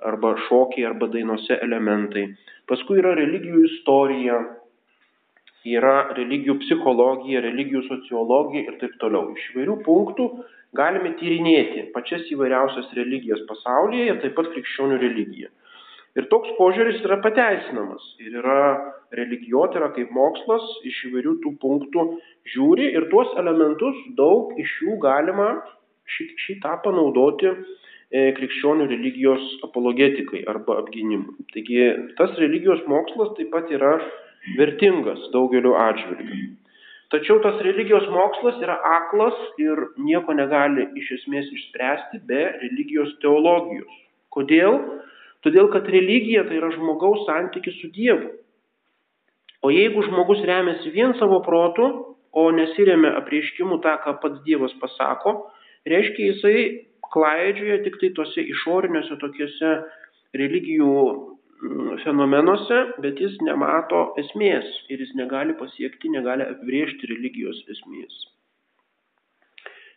arba 0.01 0.33
šokiai, 0.47 0.85
arba 0.89 1.07
dainose 1.13 1.57
elementai. 1.61 2.25
Paskui 2.69 2.99
yra 3.01 3.13
religijų 3.17 3.63
istorija, 3.67 4.39
yra 5.67 5.95
religijų 6.17 6.57
psichologija, 6.63 7.43
religijų 7.45 7.83
sociologija 7.87 8.65
ir 8.65 8.79
taip 8.81 8.97
toliau. 9.03 9.29
Iš 9.35 9.51
įvairių 9.53 9.77
punktų 9.85 10.27
galime 10.77 11.13
tyrinėti 11.19 11.89
pačias 11.95 12.25
įvairiausias 12.33 12.89
religijas 12.97 13.43
pasaulyje 13.49 14.07
ir 14.09 14.21
taip 14.23 14.37
pat 14.39 14.49
krikščionių 14.55 14.97
religiją. 15.03 15.51
Ir 16.19 16.27
toks 16.31 16.51
požiūris 16.57 16.99
yra 17.05 17.21
pateisinamas. 17.23 18.03
Ir 18.19 18.35
yra 18.41 18.63
religijotyra 19.15 19.91
kaip 19.95 20.11
mokslas 20.15 20.63
iš 20.87 21.05
įvairių 21.09 21.37
tų 21.43 21.53
punktų 21.61 22.07
žiūri 22.53 22.89
ir 22.97 23.07
tuos 23.13 23.31
elementus 23.39 23.99
daug 24.17 24.51
iš 24.59 24.73
jų 24.83 24.97
galima 25.03 25.53
šitą 26.11 26.77
panaudoti 26.83 27.47
e, 27.47 28.31
krikščionių 28.35 28.89
religijos 28.91 29.45
apologetikai 29.67 30.43
arba 30.51 30.81
apginimui. 30.81 31.37
Taigi 31.55 31.85
tas 32.19 32.35
religijos 32.43 32.83
mokslas 32.91 33.31
taip 33.37 33.53
pat 33.55 33.71
yra 33.71 33.93
vertingas 34.57 35.29
daugeliu 35.35 35.77
atžvilgių. 35.79 36.41
Tačiau 37.11 37.41
tas 37.43 37.57
religijos 37.63 38.05
mokslas 38.11 38.59
yra 38.63 38.77
aklas 38.87 39.35
ir 39.59 39.79
nieko 39.99 40.35
negali 40.35 40.87
iš 40.99 41.09
esmės 41.19 41.47
išspręsti 41.51 42.21
be 42.27 42.43
religijos 42.61 43.11
teologijos. 43.23 43.97
Kodėl? 44.31 44.77
Todėl, 45.45 45.71
kad 45.73 45.87
religija 45.89 46.43
tai 46.45 46.59
yra 46.59 46.69
žmogaus 46.75 47.25
santykis 47.25 47.79
su 47.81 47.89
Dievu. 47.95 48.29
O 49.61 49.69
jeigu 49.73 50.03
žmogus 50.05 50.41
remiasi 50.45 50.93
vien 50.93 51.13
savo 51.19 51.41
protu, 51.45 51.87
o 52.31 52.45
nesiremia 52.55 53.15
apreiškimu 53.19 53.81
tą, 53.83 53.97
ką 54.03 54.15
pats 54.21 54.41
Dievas 54.45 54.73
pasako, 54.81 55.35
reiškia 55.89 56.31
jisai 56.31 56.63
klaidžioja 57.11 57.81
tik 57.85 57.97
tai 58.01 58.11
tose 58.17 58.45
išoriniuose 58.53 59.17
tokiuose 59.21 59.71
religijų 60.39 60.91
mm, 60.91 61.97
fenomenuose, 62.05 62.79
bet 63.03 63.19
jis 63.19 63.35
nemato 63.45 64.03
esmės 64.21 64.69
ir 64.93 65.03
jis 65.03 65.11
negali 65.19 65.57
pasiekti, 65.59 66.13
negali 66.13 66.47
apibriežti 66.47 67.11
religijos 67.11 67.59
esmės. 67.75 68.21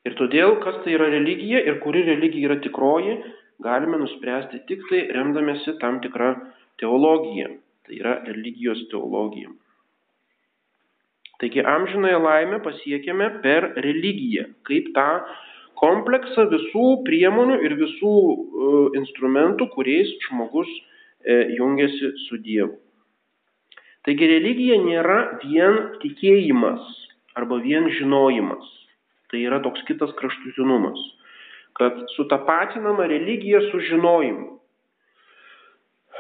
Ir 0.05 0.19
todėl, 0.19 0.59
kas 0.65 0.83
tai 0.85 0.99
yra 0.99 1.07
religija 1.13 1.63
ir 1.65 1.79
kuri 1.85 2.03
religija 2.05 2.51
yra 2.51 2.59
tikroji, 2.65 3.17
galime 3.63 4.01
nuspręsti 4.01 4.63
tik 4.69 4.83
tai 4.91 5.05
remdamėsi 5.15 5.77
tam 5.83 6.01
tikrą 6.05 6.33
teologiją. 6.83 7.53
Tai 7.85 7.99
yra 8.01 8.15
religijos 8.25 8.81
teologija. 8.89 9.51
Taigi 11.43 11.61
amžinąją 11.69 12.21
laimę 12.25 12.61
pasiekėme 12.65 13.27
per 13.45 13.67
religiją, 13.85 14.47
kaip 14.65 14.87
tą 14.97 15.09
kompleksą 15.81 16.47
visų 16.53 16.87
priemonių 17.05 17.59
ir 17.67 17.75
visų 17.81 18.15
uh, 18.15 18.97
instrumentų, 18.97 19.69
kuriais 19.75 20.15
žmogus 20.29 20.71
uh, 20.71 21.51
jungiasi 21.59 22.15
su 22.25 22.39
Dievu. 22.41 22.79
Taigi 24.05 24.29
religija 24.29 24.79
nėra 24.85 25.19
vien 25.43 25.77
tikėjimas 26.01 26.89
arba 27.37 27.59
vien 27.65 27.91
žinojimas. 27.99 28.65
Tai 29.33 29.41
yra 29.41 29.59
toks 29.65 29.83
kitas 29.89 30.13
kraštutinumas, 30.19 31.01
kad 31.79 32.05
sutapatinama 32.17 33.07
religija 33.11 33.61
su 33.71 33.81
žinojimu. 33.89 34.51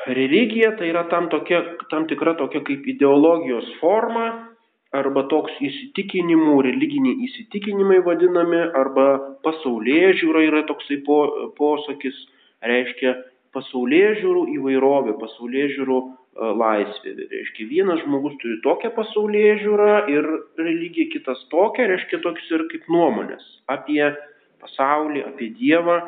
Religija 0.06 0.75
tai 0.76 0.90
yra 0.90 1.06
tam, 1.08 1.30
tokia, 1.32 1.62
tam 1.90 2.08
tikra 2.11 2.34
tokia 2.37 2.61
kaip 2.66 2.88
ideologijos 2.92 3.70
forma, 3.80 4.26
arba 4.94 5.25
toks 5.30 5.54
įsitikinimų, 5.64 6.58
religiniai 6.68 7.28
įsitikinimai 7.28 8.00
vadinami, 8.06 8.61
arba 8.78 9.06
pasaulyje 9.46 10.12
žiūra 10.20 10.42
yra 10.49 10.62
toksai 10.68 11.00
po, 11.06 11.20
posakis, 11.58 12.18
reiškia 12.62 13.16
pasaulyje 13.54 14.12
žiūrų 14.20 14.44
įvairovė, 14.58 15.16
pasaulyje 15.23 15.70
žiūrų 15.78 15.99
e, 16.02 16.52
laisvė. 16.61 17.14
Reiškia, 17.32 17.66
vienas 17.70 18.04
žmogus 18.04 18.37
turi 18.42 18.61
tokią 18.66 18.92
pasaulyje 18.99 19.56
žiūrą 19.64 19.90
ir 20.12 20.30
religija 20.61 21.11
kitas 21.16 21.42
tokią, 21.54 21.88
reiškia 21.90 22.23
tokius 22.26 22.54
ir 22.54 22.66
kaip 22.73 22.87
nuomonės 22.90 23.44
apie 23.70 24.02
pasaulį, 24.64 25.25
apie 25.30 25.52
Dievą. 25.59 25.99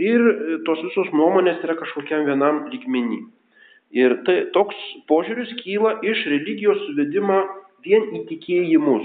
Ir 0.00 0.20
e, 0.20 0.58
tos 0.66 0.80
visos 0.86 1.10
nuomonės 1.14 1.62
yra 1.66 1.76
kažkokiam 1.78 2.24
vienam 2.28 2.64
lygmenį. 2.72 3.20
Ir 3.94 4.16
tai, 4.26 4.40
toks 4.54 4.78
požiūris 5.10 5.52
kyla 5.60 5.98
iš 6.02 6.24
religijos 6.32 6.80
suvedimo 6.88 7.44
vien 7.84 8.08
į 8.18 8.24
tikėjimus. 8.32 9.04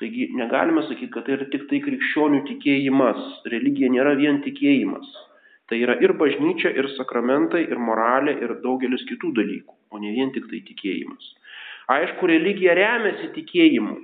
Taigi 0.00 0.30
negalime 0.34 0.82
sakyti, 0.86 1.10
kad 1.12 1.26
tai 1.26 1.36
yra 1.36 1.48
tik 1.52 1.68
tai 1.70 1.82
krikščionių 1.84 2.40
tikėjimas. 2.48 3.20
Religija 3.52 3.90
nėra 3.92 4.16
vien 4.18 4.40
tikėjimas. 4.46 5.10
Tai 5.70 5.78
yra 5.78 5.98
ir 6.04 6.14
bažnyčia, 6.18 6.72
ir 6.76 6.88
sakramentai, 6.96 7.62
ir 7.68 7.78
moralė, 7.80 8.34
ir 8.44 8.56
daugelis 8.64 9.04
kitų 9.08 9.30
dalykų, 9.38 9.76
o 9.92 10.00
ne 10.02 10.10
vien 10.16 10.32
tik 10.34 10.48
tai 10.50 10.58
tikėjimas. 10.66 11.28
Aišku, 11.92 12.28
religija 12.28 12.74
remiasi 12.78 13.30
tikėjimu. 13.36 13.94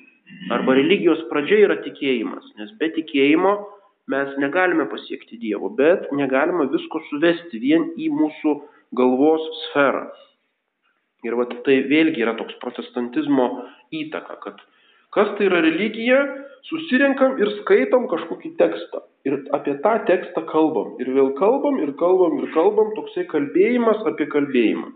Arba 0.53 0.77
religijos 0.77 1.21
pradžia 1.33 1.63
yra 1.65 1.79
tikėjimas, 1.85 2.47
nes 2.61 2.73
be 2.81 2.91
tikėjimo 2.95 3.53
mes 4.09 4.33
negalime 4.41 4.89
pasiekti 4.91 5.39
Dievo, 5.41 5.71
bet 5.77 6.09
negalime 6.17 6.69
visko 6.73 7.03
suvesti 7.11 7.61
vien 7.63 7.91
į 8.01 8.09
mūsų 8.15 8.55
galvos 8.99 9.45
sferą. 9.67 10.09
Ir 11.27 11.35
vat 11.39 11.53
tai 11.67 11.81
vėlgi 11.91 12.23
yra 12.23 12.37
toks 12.39 12.57
protestantizmo 12.63 13.49
įtaka, 13.95 14.39
kad 14.45 14.61
kas 15.15 15.33
tai 15.39 15.49
yra 15.49 15.61
religija, 15.65 16.21
susirinkam 16.69 17.39
ir 17.43 17.51
skaitom 17.63 18.07
kažkokį 18.11 18.53
tekstą. 18.61 19.03
Ir 19.27 19.41
apie 19.57 19.75
tą 19.85 19.97
tekstą 20.09 20.45
kalbam. 20.49 20.95
Ir 21.03 21.11
vėl 21.17 21.33
kalbam, 21.41 21.81
ir 21.83 21.93
kalbam, 22.01 22.39
ir 22.43 22.53
kalbam, 22.55 22.95
toksai 22.97 23.27
kalbėjimas 23.31 24.05
apie 24.09 24.29
kalbėjimą. 24.31 24.93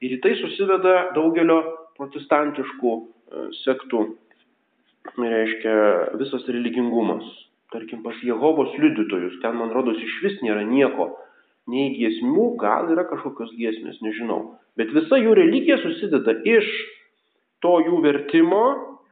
Ir 0.00 0.16
į 0.16 0.20
tai 0.24 0.32
susiveda 0.40 1.10
daugelio 1.12 1.60
protestantiškų 2.00 2.92
e, 2.96 3.46
sektų, 3.60 4.04
reiškia, 5.20 5.74
visas 6.20 6.46
religingumas. 6.48 7.26
Tarkim, 7.70 8.02
pas 8.02 8.16
Jehovos 8.26 8.72
liudytojus, 8.78 9.38
ten 9.42 9.54
man 9.58 9.70
rodos 9.74 9.98
iš 10.02 10.16
vis 10.24 10.38
nėra 10.42 10.64
nieko 10.66 11.12
nei 11.70 11.92
giesmių, 11.94 12.46
gal 12.58 12.88
yra 12.90 13.04
kažkokios 13.06 13.52
giesmės, 13.58 14.00
nežinau. 14.02 14.56
Bet 14.78 14.90
visa 14.94 15.18
jų 15.20 15.36
religija 15.38 15.78
susideda 15.82 16.34
iš 16.48 16.66
to 17.62 17.76
jų 17.86 18.00
vertimo, 18.02 18.64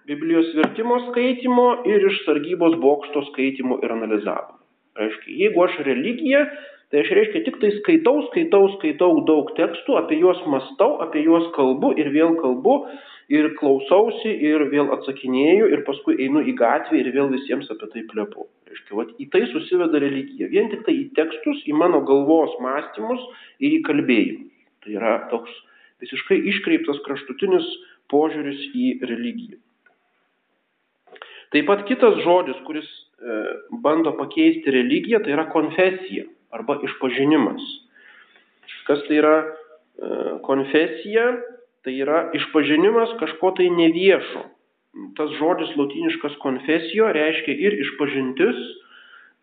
Biblijos 0.08 0.54
vertimo 0.56 0.96
skaitimo 1.10 1.66
ir 1.84 2.06
iš 2.08 2.22
sargybos 2.24 2.78
bokšto 2.80 3.26
skaitimo 3.26 3.76
ir 3.84 3.92
analizavimo. 3.92 4.56
Reiškia, 4.96 5.34
jeigu 5.42 5.64
aš 5.66 5.74
religiją, 5.84 6.40
tai 6.88 7.02
aš 7.02 7.10
reiškia 7.18 7.42
tik 7.44 7.58
tai 7.60 7.70
skaitau, 7.76 8.22
skaitau, 8.30 8.62
skaitau 8.78 9.10
daug 9.28 9.52
tekstų, 9.58 9.98
apie 10.00 10.16
juos 10.22 10.40
mastau, 10.48 10.96
apie 11.04 11.26
juos 11.26 11.50
kalbu 11.58 11.92
ir 12.00 12.08
vėl 12.14 12.38
kalbu 12.40 12.78
ir 13.28 13.50
klausausi 13.58 14.32
ir 14.48 14.64
vėl 14.72 14.88
atsakinėju 14.96 15.68
ir 15.74 15.84
paskui 15.86 16.16
einu 16.24 16.42
į 16.48 16.54
gatvę 16.56 17.00
ir 17.00 17.10
vėl 17.12 17.28
visiems 17.32 17.68
apie 17.72 17.90
tai 17.92 18.04
plepu. 18.08 18.48
Reiškia, 18.68 18.96
vat, 18.96 19.12
į 19.20 19.28
tai 19.32 19.44
susiveda 19.52 20.00
religija. 20.00 20.48
Vien 20.52 20.70
tik 20.72 20.84
tai 20.86 20.96
į 20.96 21.06
tekstus, 21.16 21.60
į 21.68 21.76
mano 21.76 22.00
galvos 22.08 22.56
mąstymus 22.64 23.22
ir 23.60 23.78
į 23.78 23.82
kalbėjimus. 23.88 24.52
Tai 24.84 24.96
yra 24.96 25.14
toks 25.32 25.52
visiškai 26.02 26.38
iškreiptas 26.52 27.00
kraštutinis 27.04 27.68
požiūris 28.12 28.68
į 28.76 28.92
religiją. 29.08 29.58
Taip 31.52 31.68
pat 31.68 31.84
kitas 31.88 32.18
žodis, 32.24 32.58
kuris 32.66 32.88
e, 32.88 33.36
bando 33.84 34.12
pakeisti 34.16 34.72
religiją, 34.72 35.20
tai 35.24 35.32
yra 35.36 35.46
konfesija 35.52 36.26
arba 36.52 36.76
išpažinimas. 36.84 37.64
Kas 38.88 39.00
tai 39.08 39.20
yra 39.20 39.36
e, 39.44 39.48
konfesija? 40.44 41.30
Tai 41.88 41.94
yra 42.04 42.18
išpažinimas 42.36 43.14
kažko 43.16 43.54
tai 43.56 43.70
neviešo, 43.72 44.42
tas 45.16 45.30
žodis 45.38 45.70
latiniškas 45.72 46.34
konfesijo 46.42 47.06
reiškia 47.16 47.54
ir 47.64 47.76
išpažintis, 47.80 48.58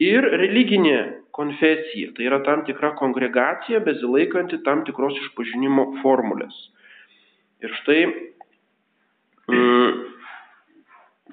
ir 0.06 0.28
religinė 0.44 1.00
konfesija. 1.34 2.12
Tai 2.14 2.28
yra 2.28 2.44
tam 2.46 2.62
tikra 2.68 2.92
kongregacija, 3.00 3.82
besilaikanti 3.88 4.62
tam 4.68 4.86
tikros 4.86 5.18
išpažinimo 5.24 5.88
formulės. 6.04 6.54
Ir 7.66 7.74
štai 7.82 8.00
mm, 9.50 9.98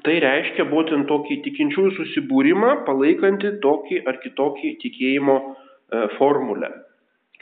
tai 0.08 0.16
reiškia 0.24 0.64
būtent 0.72 1.12
tokį 1.12 1.42
tikinčiųjų 1.44 1.96
susibūrimą, 2.00 2.86
palaikantį 2.88 3.58
tokį 3.60 4.00
ar 4.08 4.24
kitokį 4.24 4.76
tikėjimo 4.88 5.40
e, 5.44 6.08
formulę. 6.16 6.72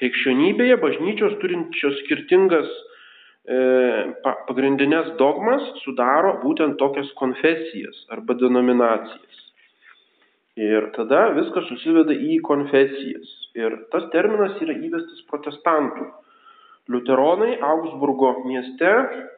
Krikščionybėje 0.02 0.82
bažnyčios 0.82 1.38
turinčios 1.38 2.02
skirtingas 2.02 2.80
pagrindinės 3.48 5.16
dogmas 5.18 5.62
sudaro 5.84 6.40
būtent 6.42 6.76
tokias 6.78 7.10
konfesijas 7.16 8.06
arba 8.10 8.34
denominacijas. 8.34 9.46
Ir 10.60 10.90
tada 10.92 11.30
viskas 11.32 11.64
susiveda 11.68 12.12
į 12.12 12.40
konfesijas. 12.44 13.28
Ir 13.56 13.86
tas 13.90 14.04
terminas 14.12 14.60
yra 14.60 14.74
įvestas 14.76 15.22
protestantų. 15.30 16.10
Liuteronai 16.90 17.56
Augsburgo 17.62 18.42
mieste 18.44 18.90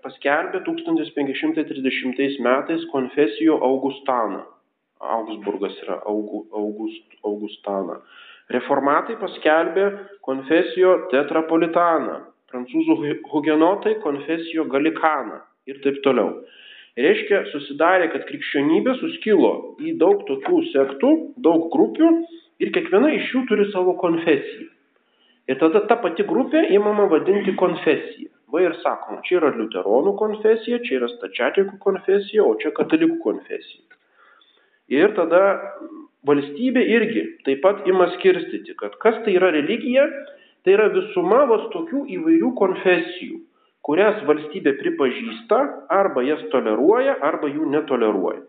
paskelbė 0.02 0.62
1530 0.64 2.40
metais 2.42 2.84
konfesijų 2.90 3.58
Augustaną. 3.62 4.42
Augsburgas 5.02 5.76
yra 5.82 6.00
August, 6.06 7.06
Augustana. 7.22 8.00
Reformatai 8.50 9.16
paskelbė 9.20 9.86
konfesijo 10.22 11.08
Tetrapolitaną 11.12 12.31
prancūzų 12.52 12.98
hugenotai 13.32 13.96
konfesijo 14.04 14.68
galikaną 14.70 15.40
ir 15.66 15.80
taip 15.84 16.02
toliau. 16.04 16.42
Reiškia, 17.00 17.46
susidarė, 17.48 18.10
kad 18.12 18.26
krikščionybė 18.28 18.98
suskilo 19.00 19.52
į 19.80 19.94
daug 20.00 20.26
tokių 20.28 20.60
sektų, 20.74 21.12
daug 21.40 21.70
grupių 21.72 22.10
ir 22.60 22.72
kiekviena 22.74 23.14
iš 23.16 23.30
jų 23.32 23.46
turi 23.48 23.64
savo 23.72 23.96
konfesiją. 24.02 24.68
Ir 25.48 25.58
tada 25.58 25.82
ta 25.88 25.96
pati 26.02 26.26
grupė 26.28 26.66
įmama 26.76 27.08
vadinti 27.10 27.56
konfesija. 27.58 28.28
Va 28.52 28.60
ir 28.60 28.76
sakoma, 28.82 29.22
čia 29.24 29.38
yra 29.40 29.54
liuteronų 29.56 30.12
konfesija, 30.20 30.82
čia 30.84 30.98
yra 31.00 31.08
stačiatikų 31.14 31.78
konfesija, 31.80 32.44
o 32.44 32.52
čia 32.60 32.74
katalikų 32.76 33.16
konfesija. 33.24 33.96
Ir 34.92 35.14
tada 35.16 35.40
valstybė 36.28 36.82
irgi 36.92 37.24
taip 37.46 37.62
pat 37.64 37.86
ima 37.88 38.10
skirstyti, 38.18 38.76
kad 38.78 38.98
kas 39.02 39.16
tai 39.24 39.38
yra 39.38 39.48
religija 39.54 40.04
Tai 40.62 40.76
yra 40.76 40.88
visuma 40.94 41.42
vos 41.50 41.66
tokių 41.72 42.04
įvairių 42.16 42.52
konfesijų, 42.58 43.40
kurias 43.82 44.20
valstybė 44.28 44.76
pripažįsta, 44.78 45.58
arba 45.90 46.22
jas 46.22 46.44
toleruoja, 46.52 47.16
arba 47.26 47.50
jų 47.50 47.66
netoleruoja. 47.72 48.44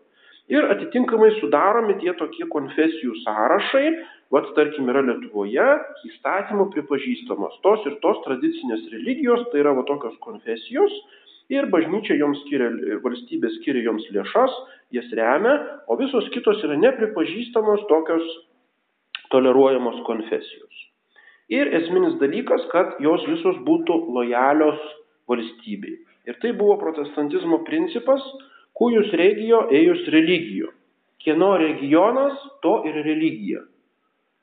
Ir 0.52 0.68
atitinkamai 0.70 1.32
sudaromi 1.40 1.96
tie 2.02 2.12
tokie 2.20 2.46
konfesijų 2.52 3.16
sąrašai, 3.24 3.86
vat 4.36 4.50
tarkim 4.58 4.92
yra 4.92 5.02
Lietuvoje 5.08 5.68
įstatymų 6.10 6.68
pripažįstamos 6.76 7.58
tos 7.64 7.86
ir 7.88 7.98
tos 8.04 8.20
tradicinės 8.28 8.84
religijos, 8.92 9.48
tai 9.52 9.64
yra 9.64 9.74
va 9.78 9.86
tokios 9.88 10.18
konfesijos, 10.26 10.94
ir 11.54 11.70
bažnyčia 11.74 12.20
joms 12.20 12.44
skiria, 12.44 12.70
valstybė 13.04 13.52
skiria 13.58 13.88
joms 13.88 14.06
lėšas, 14.14 14.58
jas 14.96 15.10
remia, 15.18 15.58
o 15.88 15.98
visos 15.98 16.30
kitos 16.36 16.62
yra 16.68 16.78
nepripažįstamos 16.82 17.88
tokios 17.90 18.28
toleruojamos 19.34 20.04
konfesijos. 20.06 20.90
Ir 21.52 21.74
esminis 21.76 22.16
dalykas, 22.22 22.64
kad 22.72 23.00
jos 23.04 23.26
visos 23.28 23.60
būtų 23.68 23.98
lojalios 24.16 24.80
valstybei. 25.28 25.98
Ir 26.28 26.40
tai 26.40 26.54
buvo 26.56 26.78
protestantizmo 26.80 27.64
principas, 27.68 28.24
kujus 28.78 29.12
regio, 29.20 29.66
ėjus 29.72 30.06
religijo. 30.14 30.72
Kieno 31.24 31.54
regionas, 31.60 32.40
to 32.64 32.82
ir 32.88 32.96
religija. 33.04 33.64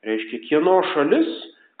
Reiškia, 0.05 0.41
kieno 0.47 0.79
šalis, 0.93 1.29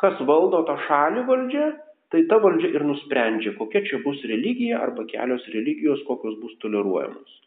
kas 0.01 0.19
valdo 0.25 0.61
tą 0.65 0.75
šalį 0.87 1.25
valdžią, 1.29 1.69
tai 2.13 2.25
ta 2.29 2.37
valdžia 2.43 2.73
ir 2.75 2.85
nusprendžia, 2.85 3.55
kokia 3.57 3.81
čia 3.87 4.01
bus 4.05 4.19
religija 4.29 4.81
arba 4.83 5.05
kelios 5.09 5.45
religijos, 5.53 6.03
kokios 6.09 6.37
bus 6.41 6.57
toleruojamos. 6.61 7.40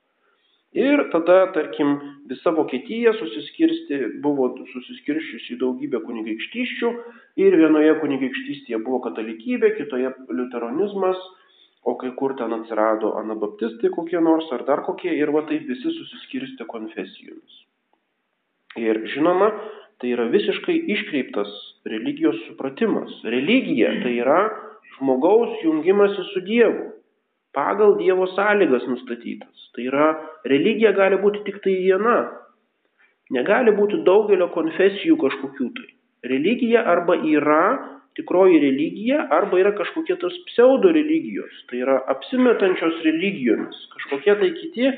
Ir 0.74 1.04
tada, 1.12 1.52
tarkim, 1.54 1.92
visa 2.26 2.50
Vokietija 2.50 3.12
susiskirsti, 3.14 3.98
buvo 4.24 4.48
susiskirščiusi 4.72 5.54
į 5.54 5.58
daugybę 5.60 6.00
kunigaikštyščių 6.02 6.90
ir 7.44 7.56
vienoje 7.60 7.92
kunigaikštystėje 8.00 8.80
buvo 8.82 8.98
katalikybė, 9.04 9.70
kitoje 9.76 10.10
liuteronizmas, 10.34 11.20
o 11.86 11.94
kai 12.00 12.10
kur 12.18 12.34
ten 12.40 12.56
atsirado 12.56 13.12
anabaptistai 13.20 13.92
kokie 13.94 14.18
nors 14.18 14.50
ar 14.56 14.64
dar 14.66 14.82
kokie 14.82 15.14
ir 15.14 15.30
va 15.36 15.44
taip 15.46 15.62
visi 15.68 15.94
susiskirstė 15.94 16.66
konfesijomis. 16.66 17.60
Ir 18.80 19.04
žinoma, 19.14 19.52
tai 20.02 20.10
yra 20.16 20.26
visiškai 20.32 20.74
iškreiptas 20.96 21.54
religijos 21.86 22.40
supratimas. 22.48 23.14
Religija 23.22 23.92
tai 24.02 24.16
yra 24.24 24.40
žmogaus 24.96 25.54
jungimasis 25.62 26.34
su 26.34 26.42
Dievu 26.48 26.90
pagal 27.54 27.96
Dievo 27.98 28.26
sąlygas 28.34 28.86
nustatytas. 28.90 29.70
Tai 29.74 29.86
yra, 29.88 30.08
religija 30.50 30.92
gali 30.94 31.18
būti 31.22 31.44
tik 31.46 31.62
tai 31.64 31.74
viena. 31.80 32.18
Negali 33.34 33.72
būti 33.74 34.02
daugelio 34.06 34.50
konfesijų 34.54 35.16
kažkokių 35.22 35.68
tai. 35.78 35.90
Religija 36.28 36.84
arba 36.88 37.16
yra 37.26 37.64
tikroji 38.14 38.60
religija, 38.62 39.24
arba 39.34 39.58
yra 39.58 39.72
kažkokie 39.76 40.16
tos 40.22 40.34
pseudo 40.50 40.92
religijos. 40.94 41.54
Tai 41.70 41.80
yra 41.82 41.96
apsimetančios 42.14 43.00
religijomis. 43.06 43.80
Kažkokie 43.96 44.36
tai 44.40 44.50
kiti 44.58 44.92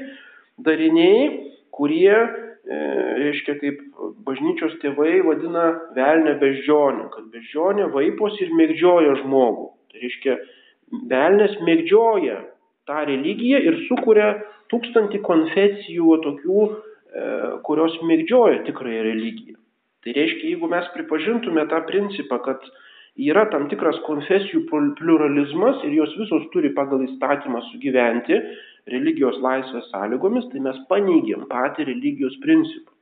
dariniai, 0.67 1.31
kurie, 1.77 2.13
e, 2.13 2.83
reiškia, 3.23 3.57
kaip 3.63 3.81
bažnyčios 4.27 4.77
tėvai 4.83 5.23
vadina 5.25 5.67
velnę 5.97 6.37
beždžionę, 6.43 7.09
kad 7.15 7.33
beždžionė 7.33 7.89
vaipos 7.95 8.37
ir 8.45 8.53
mėgdžioja 8.59 9.17
žmogų. 9.23 9.67
Tai 9.93 10.05
reiškia, 10.05 10.37
velnės 11.11 11.57
mėgdžioja 11.67 12.41
tą 12.87 13.03
religiją 13.09 13.61
ir 13.67 13.79
sukuria 13.89 14.33
tūkstantį 14.73 15.21
konfesijų 15.27 16.19
tokių, 16.25 16.65
e, 16.67 17.29
kurios 17.67 17.97
mėgdžioja 18.03 18.65
tikrąją 18.67 19.07
religiją. 19.07 19.57
Tai 20.05 20.15
reiškia, 20.15 20.53
jeigu 20.53 20.69
mes 20.71 20.87
pripažintume 20.95 21.67
tą 21.71 21.81
principą, 21.89 22.39
kad 22.45 22.63
yra 23.17 23.47
tam 23.51 23.67
tikras 23.71 23.99
konfesijų 24.07 24.67
pluralizmas 24.71 25.83
ir 25.89 25.97
jos 25.97 26.13
visos 26.21 26.47
turi 26.53 26.71
pagal 26.77 27.03
įstatymą 27.09 27.63
sugyventi 27.73 28.39
religijos 28.93 29.41
laisvės 29.43 29.89
sąlygomis, 29.91 30.47
tai 30.53 30.63
mes 30.63 30.79
paneigiam 30.91 31.47
patį 31.51 31.89
religijos 31.89 32.37
principą. 32.45 32.93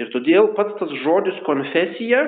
Ir 0.00 0.10
todėl 0.10 0.50
pats 0.56 0.74
tas 0.80 0.90
žodis 1.04 1.36
konfesija 1.46 2.24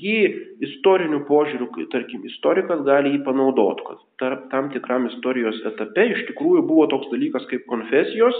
jį 0.00 0.18
istoriniu 0.66 1.22
požiūriu, 1.28 1.68
tarkim 1.92 2.24
istorikas 2.28 2.82
gali 2.86 3.14
jį 3.14 3.22
panaudoti, 3.26 3.86
kad 3.86 4.02
tarp 4.22 4.44
tam 4.52 4.70
tikram 4.74 5.08
istorijos 5.10 5.60
etape 5.68 6.06
iš 6.14 6.26
tikrųjų 6.30 6.64
buvo 6.68 6.86
toks 6.92 7.10
dalykas 7.12 7.46
kaip 7.50 7.64
konfesijos, 7.70 8.38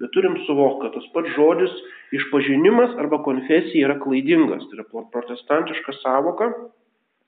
bet 0.00 0.12
turim 0.16 0.36
suvokti, 0.46 0.86
kad 0.86 0.96
tas 0.96 1.06
pats 1.14 1.32
žodis 1.36 1.76
išpažinimas 2.16 2.96
arba 3.00 3.20
konfesija 3.26 3.88
yra 3.88 3.98
klaidingas, 4.02 4.66
tai 4.70 4.80
yra 4.80 5.04
protestantiška 5.14 5.96
savoka 6.00 6.50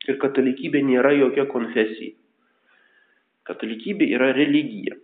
ir 0.09 0.19
katalikybė 0.23 0.83
nėra 0.87 1.15
jokia 1.19 1.47
konfesija. 1.51 2.17
Katalikybė 3.49 4.07
yra 4.15 4.31
religija. 4.37 4.99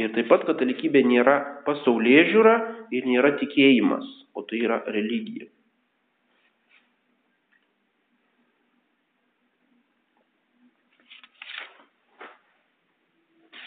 Ir 0.00 0.12
taip 0.14 0.30
pat 0.32 0.46
katalikybė 0.48 1.02
nėra 1.04 1.34
pasaulyje 1.66 2.28
žiūra 2.30 2.54
ir 2.96 3.08
nėra 3.08 3.34
tikėjimas, 3.40 4.06
o 4.32 4.44
tai 4.48 4.62
yra 4.64 4.80
religija. 4.88 5.50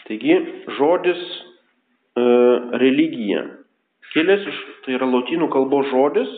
Taigi 0.06 0.36
žodis 0.78 1.22
e, 1.26 2.24
religija 2.82 3.44
kilęs 4.16 4.46
iš, 4.48 4.58
tai 4.84 4.96
yra 4.96 5.08
lotynų 5.10 5.48
kalbos 5.52 5.88
žodis 5.90 6.30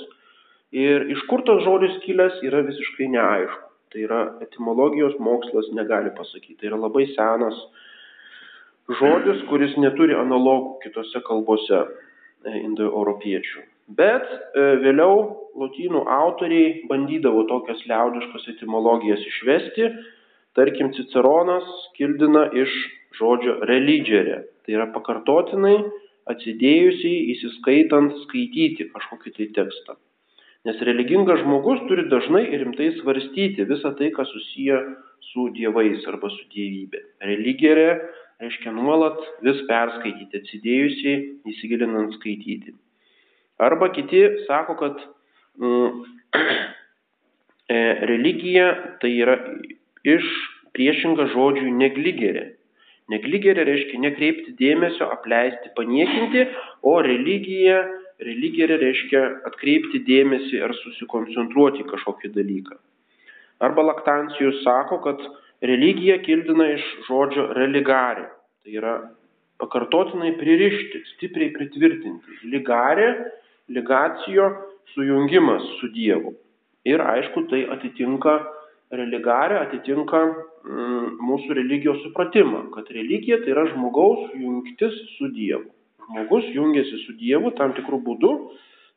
ir 0.75 1.07
iš 1.15 1.21
kur 1.31 1.45
tas 1.47 1.63
žodis 1.67 1.99
kilęs 2.03 2.41
yra 2.49 2.65
visiškai 2.67 3.11
neaišku. 3.13 3.65
Tai 3.89 4.01
yra 4.05 4.21
etimologijos 4.45 5.15
mokslas 5.23 5.71
negali 5.77 6.11
pasakyti. 6.17 6.59
Tai 6.61 6.73
yra 6.73 6.81
labai 6.83 7.07
senas 7.15 7.57
žodis, 8.99 9.41
kuris 9.49 9.77
neturi 9.81 10.17
analogų 10.17 10.79
kitose 10.83 11.23
kalbose 11.25 11.79
e, 11.79 11.89
indoeuropiečių. 12.65 13.65
Bet 13.97 14.27
e, 14.29 14.67
vėliau 14.83 15.23
lotynų 15.59 16.05
autoriai 16.19 16.85
bandydavo 16.91 17.47
tokias 17.49 17.81
liaudiškas 17.89 18.49
etimologijas 18.57 19.25
išvesti. 19.31 19.89
Tarkim, 20.59 20.93
Ciceronas 20.97 21.69
kildina 21.97 22.49
iš 22.57 22.75
žodžio 23.17 23.61
religere. 23.71 24.43
Tai 24.65 24.77
yra 24.77 24.89
pakartotinai 24.93 25.79
atsidėjusiai 26.29 27.25
įsiskaitant 27.35 28.13
skaityti 28.27 28.91
kažkokį 28.93 29.35
tai 29.37 29.49
tekstą. 29.57 29.97
Nes 30.69 30.81
religingas 30.85 31.41
žmogus 31.45 31.81
turi 31.89 32.05
dažnai 32.11 32.45
ir 32.51 32.65
rimtai 32.65 32.91
svarstyti 32.99 33.65
visą 33.69 33.95
tai, 33.97 34.11
kas 34.13 34.29
susiję 34.35 34.81
su 35.31 35.49
dievais 35.55 36.05
arba 36.11 36.29
su 36.35 36.45
dievybė. 36.53 37.01
Religere 37.25 37.89
reiškia 38.43 38.75
nuolat 38.75 39.23
vis 39.47 39.63
perskaityti, 39.71 40.43
atsidėjusiai, 40.43 41.23
įsigilinant 41.53 42.13
skaityti. 42.19 42.75
Arba 43.59 43.89
kiti 43.95 44.21
sako, 44.47 44.77
kad 44.83 45.01
mm, 45.59 46.05
e, 47.75 47.81
religija 48.11 48.69
tai 49.03 49.15
yra 49.17 49.39
iš 50.07 50.29
priešinga 50.77 51.31
žodžiui 51.33 51.75
negligerė. 51.75 52.45
Negligerė 53.13 53.65
reiškia 53.65 54.01
nekreipti 54.05 54.53
dėmesio, 54.59 55.09
apleisti, 55.15 55.71
paniekinti, 55.77 56.45
o 56.85 56.99
religija, 57.05 57.81
religija 58.21 58.69
reiškia 58.69 59.23
atkreipti 59.49 60.03
dėmesį 60.05 60.61
ar 60.67 60.75
susikoncentruoti 60.83 61.87
kažkokį 61.89 62.33
dalyką. 62.37 62.77
Arba 63.65 63.87
laktancijus 63.89 64.61
sako, 64.63 65.01
kad 65.07 65.23
religija 65.65 66.19
kildina 66.23 66.69
iš 66.77 66.85
žodžio 67.09 67.49
religare. 67.57 68.29
Tai 68.63 68.77
yra 68.77 68.95
pakartotinai 69.59 70.35
pririšti, 70.39 71.01
stipriai 71.15 71.51
pritvirtinti. 71.57 72.43
Ligarė, 72.53 73.09
ligacijo 73.73 74.51
sujungimas 74.93 75.65
su 75.81 75.91
Dievu. 75.97 76.37
Ir 76.89 77.03
aišku, 77.03 77.49
tai 77.51 77.65
atitinka 77.73 78.39
religarė 78.95 79.59
atitinka 79.63 80.21
mm, 80.29 81.19
mūsų 81.29 81.57
religijos 81.59 82.01
supratimą, 82.07 82.69
kad 82.75 82.89
religija 82.95 83.41
tai 83.43 83.53
yra 83.55 83.67
žmogaus 83.73 84.31
jungtis 84.39 84.97
su 85.17 85.29
Dievu. 85.35 85.69
Žmogus 86.09 86.49
jungiasi 86.55 87.03
su 87.05 87.17
Dievu 87.21 87.53
tam 87.59 87.75
tikrų 87.77 88.01
būdų 88.07 88.33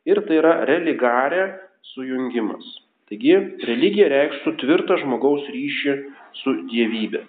ir 0.08 0.22
tai 0.28 0.40
yra 0.40 0.54
religarė 0.68 1.44
sujungimas. 1.92 2.64
Taigi 3.12 3.34
religija 3.68 4.08
reikštų 4.08 4.54
tvirtą 4.62 4.96
žmogaus 5.02 5.44
ryšį 5.52 5.96
su 6.40 6.54
dievybė. 6.70 7.26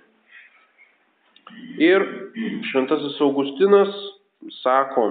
Ir 1.83 2.05
šventasis 2.69 3.19
Augustinas 3.21 3.91
sako, 4.61 5.07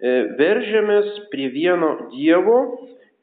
e, 0.00 0.14
veržėmės 0.38 1.28
prie 1.32 1.50
vieno 1.52 1.90
Dievo 2.14 2.58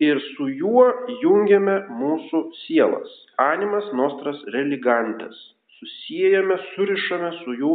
ir 0.03 0.19
su 0.35 0.47
juo 0.51 0.85
jungiame 1.21 1.77
mūsų 1.89 2.41
sielas, 2.65 3.11
animas 3.39 3.87
nostras 3.95 4.41
religantes. 4.55 5.35
Susijęjame, 5.79 6.57
surišame 6.73 7.31
su, 7.43 7.55
jų, 7.59 7.73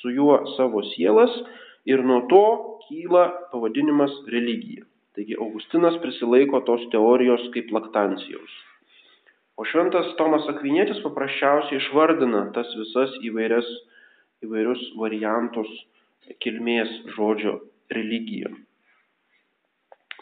su 0.00 0.14
juo 0.14 0.38
savo 0.56 0.82
sielas 0.92 1.34
ir 1.86 2.02
nuo 2.06 2.22
to 2.30 2.44
kyla 2.86 3.26
pavadinimas 3.52 4.12
religija. 4.30 4.86
Taigi 5.14 5.36
Augustinas 5.38 5.96
prisilaiko 6.02 6.60
tos 6.66 6.82
teorijos 6.92 7.42
kaip 7.54 7.70
laktancijos. 7.74 8.50
O 9.58 9.66
šventas 9.68 10.14
Tomas 10.16 10.46
Akvinėtis 10.48 11.02
paprasčiausiai 11.04 11.80
išvardina 11.82 12.46
tas 12.54 12.70
visas 12.78 13.12
įvairias, 13.26 13.66
įvairius 14.46 14.84
variantus 14.96 15.70
kilmės 16.40 16.92
žodžio 17.16 17.58
religija. 17.92 18.48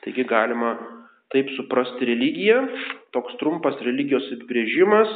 Taigi 0.02 0.24
galima 0.26 0.72
taip 1.34 1.50
suprasti 1.56 2.08
religiją, 2.08 2.62
toks 3.16 3.36
trumpas 3.40 3.76
religijos 3.84 4.26
apibrėžimas, 4.36 5.10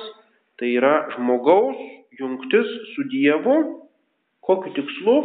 tai 0.60 0.74
yra 0.76 1.08
žmogaus 1.16 1.78
jungtis 2.18 2.68
su 2.92 3.06
Dievu, 3.12 3.56
kokiu 4.44 4.74
tikslu? 4.76 5.16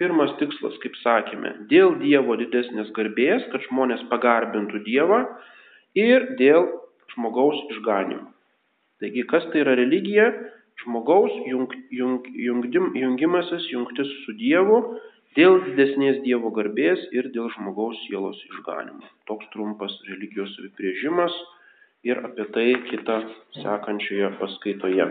Pirmas 0.00 0.32
tikslas, 0.40 0.74
kaip 0.82 0.96
sakėme, 0.98 1.52
dėl 1.70 1.92
Dievo 2.00 2.34
didesnės 2.40 2.88
garbės, 2.96 3.44
kad 3.52 3.62
žmonės 3.68 4.00
pagarbintų 4.10 4.80
Dievą 4.86 5.20
ir 5.94 6.32
dėl 6.40 6.66
žmogaus 7.12 7.60
išganimo. 7.76 8.32
Taigi, 9.02 9.22
kas 9.30 9.46
tai 9.52 9.62
yra 9.62 9.76
religija? 9.78 10.32
Žmogaus 10.82 11.34
jung, 11.46 11.70
jung, 11.94 12.26
jungdim, 12.34 12.90
jungimasis, 12.98 13.68
jungtis 13.70 14.10
su 14.24 14.34
Dievu 14.40 14.80
dėl 15.38 15.60
didesnės 15.66 16.20
Dievo 16.26 16.52
garbės 16.56 17.02
ir 17.16 17.30
dėl 17.34 17.50
žmogaus 17.56 17.98
sielos 18.06 18.38
išganimo. 18.50 19.04
Toks 19.30 19.48
trumpas 19.54 19.94
religijos 20.08 20.54
apibrėžimas 20.60 21.36
ir 22.08 22.20
apie 22.26 22.48
tai 22.54 22.68
kitą 22.90 23.18
sekančioje 23.62 24.32
paskaitoje. 24.40 25.08